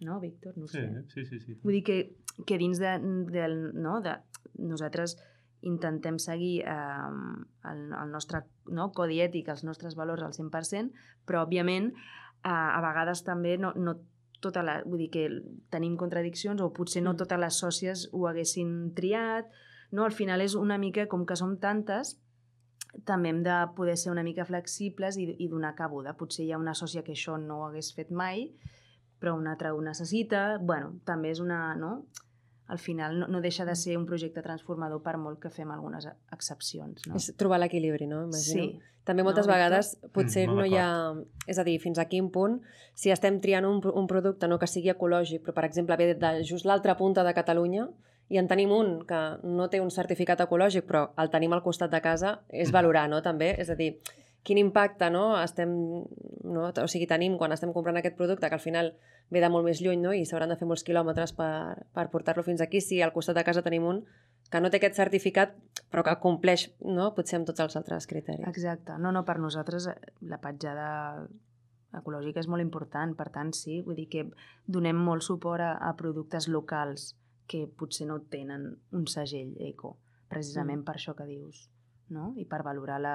No, 0.06 0.20
Víctor? 0.20 0.54
No 0.56 0.68
Sí, 0.68 0.78
sé. 0.78 1.02
sí, 1.08 1.24
sí. 1.32 1.40
sí. 1.40 1.58
Vull 1.64 1.80
dir 1.80 1.82
que, 1.82 1.98
que 2.46 2.58
dins 2.62 2.78
de, 2.78 2.94
del, 3.34 3.58
no, 3.74 4.00
de, 4.00 4.14
nosaltres 4.62 5.16
intentem 5.64 6.18
seguir 6.22 6.62
eh, 6.68 7.12
el, 7.70 7.84
el 7.92 8.10
nostre 8.12 8.44
no, 8.70 8.90
codi 8.96 9.20
ètic, 9.24 9.48
els 9.52 9.64
nostres 9.64 9.96
valors 9.98 10.24
al 10.26 10.34
100%, 10.36 10.92
però, 11.26 11.44
òbviament, 11.46 11.92
eh, 11.92 12.50
a 12.50 12.80
vegades 12.84 13.24
també 13.26 13.56
no, 13.58 13.72
no 13.76 13.96
tota 14.44 14.64
la, 14.64 14.80
vull 14.84 15.00
dir 15.06 15.10
que 15.12 15.24
tenim 15.72 15.96
contradiccions 16.00 16.60
o 16.60 16.72
potser 16.76 17.02
no 17.02 17.14
Mm. 17.14 17.22
totes 17.22 17.40
les 17.40 17.60
sòcies 17.62 18.08
ho 18.12 18.26
haguessin 18.28 18.92
triat, 18.94 19.48
no? 19.90 20.04
Al 20.04 20.12
final 20.12 20.40
és 20.40 20.54
una 20.54 20.78
mica, 20.78 21.06
com 21.08 21.24
que 21.24 21.36
som 21.36 21.56
tantes, 21.58 22.18
també 23.04 23.30
hem 23.30 23.42
de 23.42 23.56
poder 23.74 23.96
ser 23.96 24.12
una 24.12 24.22
mica 24.22 24.44
flexibles 24.44 25.16
i, 25.16 25.34
i 25.38 25.48
donar 25.48 25.74
cabuda. 25.74 26.14
Potser 26.14 26.44
hi 26.44 26.52
ha 26.52 26.58
una 26.58 26.74
sòcia 26.74 27.02
que 27.02 27.12
això 27.12 27.38
no 27.40 27.60
ho 27.60 27.66
hagués 27.68 27.92
fet 27.94 28.10
mai, 28.10 28.50
però 29.18 29.34
una 29.34 29.52
altra 29.52 29.74
ho 29.74 29.80
necessita. 29.80 30.58
bueno, 30.60 31.00
també 31.04 31.30
és 31.30 31.40
una... 31.40 31.74
No? 31.74 32.04
Al 32.66 32.78
final 32.78 33.18
no, 33.20 33.26
no 33.28 33.40
deixa 33.44 33.66
de 33.68 33.74
ser 33.76 33.98
un 33.98 34.06
projecte 34.08 34.40
transformador 34.42 35.02
per 35.04 35.18
molt 35.20 35.38
que 35.42 35.50
fem 35.52 35.70
algunes 35.70 36.06
excepcions. 36.32 37.06
No? 37.06 37.18
És 37.20 37.30
trobar 37.36 37.58
l'equilibri, 37.60 38.06
no? 38.08 38.22
Imagino. 38.24 38.68
Sí. 38.70 38.80
També 39.04 39.20
moltes 39.22 39.44
No, 39.44 39.52
Víctor? 39.52 39.68
vegades 39.68 39.90
potser 40.16 40.46
Mm, 40.48 40.56
no 40.56 40.64
hi 40.64 40.78
ha... 40.80 40.88
És 41.46 41.58
a 41.60 41.64
dir, 41.64 41.78
fins 41.78 41.98
a 42.00 42.06
quin 42.08 42.30
punt, 42.32 42.60
si 42.94 43.10
estem 43.12 43.36
triant 43.40 43.66
un, 43.68 43.82
un 43.84 44.06
producte 44.08 44.48
no 44.48 44.58
que 44.58 44.66
sigui 44.66 44.88
ecològic, 44.88 45.42
però 45.44 45.52
per 45.58 45.66
exemple 45.68 45.96
ve 46.00 46.14
de 46.14 46.30
just 46.42 46.64
l'altra 46.64 46.96
punta 46.96 47.22
de 47.22 47.34
Catalunya 47.36 47.88
i 48.32 48.38
en 48.40 48.48
tenim 48.48 48.72
un 48.72 49.02
que 49.04 49.20
no 49.44 49.68
té 49.68 49.82
un 49.84 49.90
certificat 49.92 50.40
ecològic 50.40 50.86
però 50.88 51.10
el 51.20 51.28
tenim 51.28 51.52
al 51.52 51.62
costat 51.62 51.92
de 51.92 52.00
casa, 52.00 52.38
és 52.48 52.72
valorar, 52.72 53.10
no? 53.12 53.20
També, 53.20 53.54
és 53.60 53.68
a 53.68 53.76
dir, 53.76 53.98
quin 54.44 54.60
impacte 54.60 55.08
no? 55.10 55.24
estem, 55.40 55.72
no? 56.44 56.68
o 56.68 56.86
sigui, 56.90 57.08
tenim 57.10 57.38
quan 57.40 57.54
estem 57.56 57.72
comprant 57.72 57.96
aquest 57.98 58.16
producte 58.18 58.48
que 58.48 58.58
al 58.58 58.62
final 58.62 58.92
ve 59.32 59.40
de 59.40 59.48
molt 59.48 59.64
més 59.64 59.80
lluny 59.80 60.02
no? 60.02 60.12
i 60.12 60.26
s'hauran 60.28 60.52
de 60.52 60.58
fer 60.60 60.68
molts 60.68 60.84
quilòmetres 60.84 61.32
per, 61.38 61.86
per 61.96 62.10
portar-lo 62.12 62.44
fins 62.44 62.60
aquí, 62.60 62.82
si 62.84 63.00
al 63.02 63.14
costat 63.16 63.40
de 63.40 63.46
casa 63.46 63.64
tenim 63.64 63.88
un 63.88 64.04
que 64.52 64.60
no 64.60 64.68
té 64.70 64.78
aquest 64.78 65.00
certificat 65.00 65.56
però 65.90 66.04
que 66.04 66.14
compleix 66.20 66.68
no? 66.84 67.12
potser 67.16 67.40
amb 67.40 67.48
tots 67.48 67.64
els 67.64 67.76
altres 67.80 68.06
criteris. 68.10 68.46
Exacte. 68.50 68.98
No, 69.00 69.12
no, 69.16 69.24
per 69.24 69.38
nosaltres 69.40 69.88
eh, 69.90 69.96
la 70.28 70.40
petjada 70.42 70.88
ecològica 71.94 72.42
és 72.42 72.48
molt 72.50 72.64
important, 72.64 73.14
per 73.16 73.30
tant, 73.32 73.52
sí, 73.54 73.80
vull 73.86 73.96
dir 73.96 74.08
que 74.10 74.24
donem 74.66 74.98
molt 74.98 75.24
suport 75.24 75.62
a, 75.62 75.72
a 75.78 75.94
productes 75.96 76.48
locals 76.50 77.14
que 77.46 77.64
potser 77.78 78.08
no 78.08 78.18
tenen 78.32 78.72
un 78.92 79.06
segell 79.06 79.54
eco, 79.62 79.96
precisament 80.28 80.80
Mm. 80.82 80.84
per 80.84 80.94
això 80.96 81.14
que 81.14 81.26
dius, 81.28 81.68
no? 82.10 82.32
I 82.36 82.44
per 82.44 82.62
valorar 82.66 82.98
la, 83.00 83.14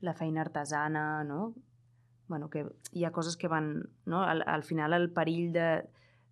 la 0.00 0.14
feina 0.14 0.42
artesana, 0.42 1.24
no? 1.24 1.54
bueno, 2.28 2.48
que 2.48 2.66
hi 2.92 3.04
ha 3.04 3.12
coses 3.12 3.36
que 3.36 3.48
van... 3.48 3.90
No? 4.06 4.22
Al, 4.22 4.42
al 4.46 4.62
final 4.64 4.94
el 4.94 5.10
perill 5.12 5.52
de, 5.52 5.84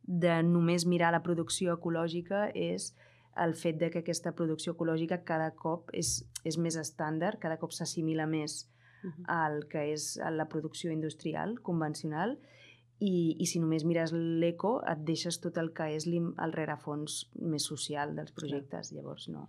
de 0.02 0.42
només 0.42 0.86
mirar 0.86 1.12
la 1.12 1.22
producció 1.22 1.76
ecològica 1.76 2.48
és 2.54 2.94
el 3.36 3.54
fet 3.54 3.78
de 3.80 3.90
que 3.90 4.00
aquesta 4.00 4.32
producció 4.36 4.72
ecològica 4.72 5.22
cada 5.24 5.50
cop 5.56 5.90
és, 5.92 6.22
és 6.44 6.58
més 6.58 6.76
estàndard, 6.76 7.38
cada 7.40 7.58
cop 7.60 7.72
s'assimila 7.72 8.26
més 8.26 8.66
Mhm. 9.02 9.24
al 9.26 9.68
que 9.68 9.92
és 9.92 10.16
la 10.30 10.48
producció 10.48 10.92
industrial, 10.92 11.60
convencional, 11.60 12.38
i, 13.02 13.34
i 13.42 13.46
si 13.50 13.58
només 13.58 13.84
mires 13.84 14.12
l'eco 14.14 14.76
et 14.86 15.00
deixes 15.02 15.40
tot 15.42 15.58
el 15.58 15.72
que 15.74 15.88
és 15.96 16.06
el 16.06 16.52
rerefons 16.54 17.24
més 17.34 17.66
social 17.66 18.14
dels 18.14 18.30
projectes, 18.30 18.92
llavors 18.94 19.28
no. 19.28 19.48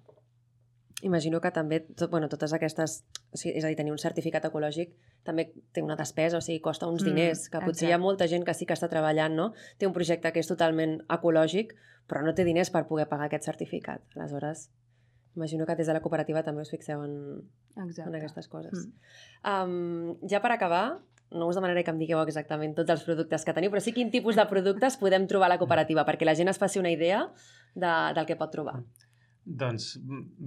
Imagino 1.01 1.41
que 1.41 1.51
també, 1.51 1.81
tot, 1.81 2.09
bueno, 2.11 2.29
totes 2.29 2.53
aquestes... 2.53 3.03
O 3.33 3.37
sigui, 3.37 3.57
és 3.57 3.65
a 3.65 3.67
dir, 3.67 3.75
tenir 3.75 3.91
un 3.91 3.97
certificat 3.99 4.45
ecològic 4.45 4.93
també 5.23 5.49
té 5.73 5.81
una 5.83 5.97
despesa, 5.99 6.37
o 6.37 6.41
sigui, 6.41 6.61
costa 6.61 6.87
uns 6.87 7.03
Mm, 7.03 7.09
diners, 7.09 7.49
que 7.49 7.59
potser 7.59 7.87
hi 7.87 7.91
ha 7.91 7.95
exacte. 7.95 8.03
molta 8.03 8.27
gent 8.27 8.45
que 8.45 8.53
sí 8.53 8.65
que 8.65 8.73
està 8.73 8.87
treballant, 8.91 9.35
no? 9.35 9.53
Té 9.77 9.87
un 9.87 9.93
projecte 9.93 10.31
que 10.31 10.39
és 10.39 10.47
totalment 10.47 11.01
ecològic, 11.09 11.73
però 12.07 12.23
no 12.23 12.33
té 12.33 12.45
diners 12.45 12.69
per 12.69 12.85
poder 12.87 13.07
pagar 13.09 13.25
aquest 13.25 13.43
certificat. 13.43 14.03
Aleshores, 14.15 14.69
imagino 15.35 15.65
que 15.65 15.75
des 15.75 15.87
de 15.87 15.93
la 15.93 16.01
cooperativa 16.01 16.43
també 16.43 16.61
us 16.61 16.69
fixeu 16.71 17.03
en, 17.03 17.49
Exacte. 17.75 18.09
en 18.09 18.15
aquestes 18.15 18.47
coses. 18.47 18.87
Mm. 19.43 20.13
Um, 20.13 20.17
ja 20.29 20.41
per 20.41 20.51
acabar, 20.51 20.99
no 21.31 21.47
us 21.47 21.55
demanaré 21.55 21.83
que 21.83 21.91
em 21.91 21.97
digueu 21.97 22.21
exactament 22.21 22.75
tots 22.75 22.89
els 22.93 23.03
productes 23.03 23.43
que 23.43 23.53
teniu, 23.53 23.71
però 23.73 23.81
sí 23.81 23.91
quin 23.91 24.11
tipus 24.13 24.35
de 24.37 24.45
productes 24.45 24.97
podem 25.01 25.25
trobar 25.27 25.47
a 25.49 25.55
la 25.55 25.57
cooperativa, 25.57 26.05
perquè 26.05 26.25
la 26.25 26.35
gent 26.35 26.47
es 26.51 26.59
faci 26.61 26.79
una 26.79 26.91
idea 26.93 27.25
de, 27.73 28.13
del 28.13 28.27
que 28.29 28.37
pot 28.37 28.51
trobar. 28.53 28.83
Doncs, 29.43 29.97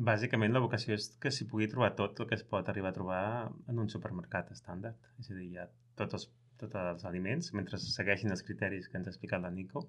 bàsicament, 0.08 0.54
la 0.54 0.62
vocació 0.64 0.94
és 0.96 1.10
que 1.20 1.30
s'hi 1.34 1.44
pugui 1.50 1.66
trobar 1.68 1.90
tot 1.98 2.20
el 2.22 2.28
que 2.30 2.36
es 2.38 2.44
pot 2.52 2.68
arribar 2.72 2.92
a 2.94 2.96
trobar 2.96 3.24
en 3.68 3.80
un 3.82 3.90
supermercat 3.92 4.52
estàndard. 4.54 5.10
És 5.20 5.28
a 5.30 5.36
dir, 5.36 5.50
hi 5.50 5.58
ha 5.60 5.66
tots 6.00 6.16
els, 6.16 6.24
tots 6.62 6.78
els 6.80 7.04
aliments, 7.10 7.52
mentre 7.58 7.80
segueixin 7.82 8.32
els 8.32 8.44
criteris 8.46 8.88
que 8.88 8.96
ens 9.00 9.10
ha 9.10 9.12
explicat 9.12 9.44
la 9.44 9.52
Nico. 9.52 9.84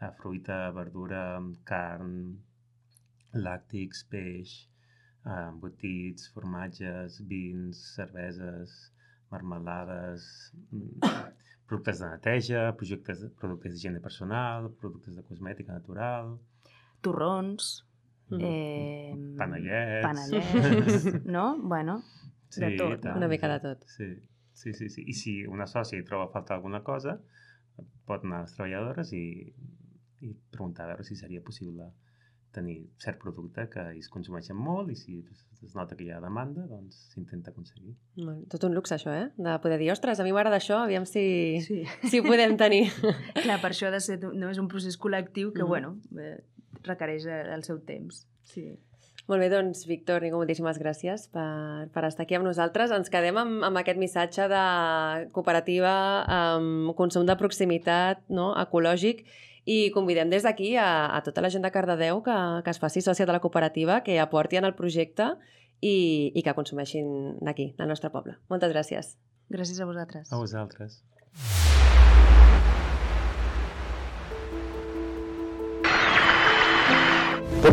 Eh, 0.00 0.10
fruita, 0.18 0.58
verdura, 0.74 1.22
carn, 1.70 2.16
làctics, 3.38 4.02
peix, 4.10 4.56
eh, 5.22 5.38
embotits, 5.38 6.26
formatges, 6.34 7.20
vins, 7.30 7.86
cerveses, 7.94 8.76
marmelades, 9.30 10.26
mm, 10.72 11.14
productes 11.68 12.02
de 12.02 12.10
neteja, 12.16 12.66
projectes, 12.82 13.24
productes 13.38 13.72
d'higiene 13.78 14.02
personal, 14.02 14.72
productes 14.82 15.14
de 15.14 15.26
cosmètica 15.30 15.78
natural, 15.78 16.34
Torrons. 17.04 17.84
Eh, 18.30 19.14
Panellets. 19.38 20.06
panellets, 20.06 21.24
no? 21.36 21.58
Bueno, 21.60 22.02
de 22.56 22.70
Sí, 22.70 22.76
tot, 22.76 23.00
tant, 23.02 23.16
una 23.16 23.28
mica 23.28 23.48
de 23.48 23.58
sí. 23.58 23.62
tot. 23.62 23.84
Sí, 23.88 24.08
sí, 24.52 24.72
sí, 24.74 24.88
sí. 24.88 25.04
I 25.06 25.12
si 25.14 25.34
una 25.46 25.66
sòcia 25.66 25.98
hi 25.98 26.04
troba 26.06 26.24
a 26.28 26.32
faltar 26.32 26.56
alguna 26.56 26.82
cosa, 26.86 27.18
pot 28.06 28.24
anar 28.24 28.38
a 28.38 28.46
les 28.46 28.54
treballadores 28.54 29.12
i, 29.12 29.24
i 30.22 30.32
preguntar 30.50 30.84
a 30.86 30.92
veure 30.94 31.04
si 31.04 31.16
seria 31.16 31.42
possible 31.42 31.90
tenir 32.54 32.84
cert 33.02 33.18
producte 33.18 33.64
que 33.68 33.82
es 33.98 34.06
consumeixen 34.08 34.54
molt 34.54 34.92
i 34.92 34.94
si 34.94 35.16
es 35.64 35.72
nota 35.74 35.96
que 35.98 36.04
hi 36.06 36.10
ha 36.14 36.20
demanda, 36.22 36.68
doncs 36.70 37.00
s'intenta 37.10 37.50
aconseguir. 37.50 37.96
Tot 38.52 38.62
un 38.68 38.76
luxe, 38.76 38.94
això, 38.94 39.10
eh? 39.10 39.32
De 39.34 39.56
poder 39.58 39.80
dir, 39.80 39.88
ostres, 39.90 40.20
a 40.20 40.24
mi 40.26 40.30
m'agrada 40.36 40.60
això, 40.60 40.78
aviam 40.84 41.02
si, 41.08 41.58
sí. 41.66 41.80
si 42.06 42.20
ho 42.20 42.26
podem 42.28 42.54
tenir. 42.60 42.84
Clar, 43.42 43.56
per 43.64 43.72
això 43.72 43.88
ha 43.88 43.94
de 43.96 43.98
ser, 44.04 44.20
no 44.22 44.52
és 44.52 44.60
un 44.62 44.68
procés 44.70 44.94
col·lectiu 45.00 45.50
que, 45.52 45.64
Mhm. 45.64 45.68
bueno, 45.68 45.96
eh, 46.20 46.44
requereix 46.82 47.26
eh, 47.26 47.44
el 47.54 47.64
seu 47.66 47.78
temps. 47.86 48.24
Sí. 48.50 48.72
Molt 49.24 49.40
bé, 49.40 49.48
doncs, 49.48 49.86
Víctor, 49.88 50.20
Nico, 50.20 50.36
moltíssimes 50.36 50.76
gràcies 50.76 51.30
per, 51.32 51.86
per 51.94 52.02
estar 52.04 52.26
aquí 52.26 52.36
amb 52.36 52.44
nosaltres. 52.44 52.92
Ens 52.92 53.08
quedem 53.12 53.38
amb, 53.40 53.62
amb 53.64 53.80
aquest 53.80 54.00
missatge 54.00 54.50
de 54.52 54.64
cooperativa, 55.32 55.94
amb 56.28 56.92
consum 56.98 57.24
de 57.24 57.36
proximitat, 57.40 58.20
no? 58.28 58.50
ecològic, 58.60 59.24
i 59.64 59.88
convidem 59.94 60.28
des 60.28 60.44
d'aquí 60.44 60.74
a, 60.76 61.08
a 61.16 61.22
tota 61.24 61.40
la 61.40 61.48
gent 61.48 61.64
de 61.64 61.72
Cardedeu 61.72 62.20
que, 62.26 62.36
que 62.66 62.74
es 62.74 62.80
faci 62.82 63.00
sòcia 63.00 63.24
de 63.24 63.32
la 63.32 63.40
cooperativa, 63.40 64.02
que 64.04 64.18
aporti 64.20 64.60
en 64.60 64.68
el 64.68 64.76
projecte 64.76 65.30
i, 65.80 66.32
i 66.36 66.44
que 66.44 66.56
consumeixin 66.56 67.38
d'aquí, 67.40 67.70
del 67.78 67.88
nostre 67.88 68.12
poble. 68.12 68.36
Moltes 68.52 68.76
gràcies. 68.76 69.14
Gràcies 69.48 69.80
a 69.80 69.88
vosaltres. 69.88 70.28
A 70.32 70.40
vosaltres. 70.40 71.00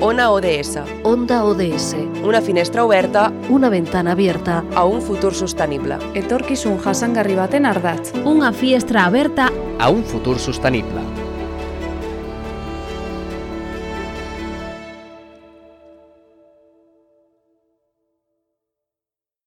Ona 0.00 0.30
ODS, 0.30 0.78
Onda 1.04 1.44
ODS. 1.44 1.96
una 2.22 2.40
finestra 2.42 2.84
oberta 2.84 3.32
Una 3.48 3.68
ventana 3.70 4.12
abierta. 4.12 4.62
a 4.74 4.84
un 4.84 5.00
futur 5.00 5.34
sostenible. 5.34 5.96
Etorkizun 6.14 6.78
jasangarri 6.78 7.34
baten 7.34 7.64
ardatz. 7.66 8.12
Unha 8.24 8.52
fiestra 8.52 9.06
aberta 9.06 9.48
A 9.78 9.88
un 9.88 10.04
futur 10.04 10.38
sostenible. 10.38 11.00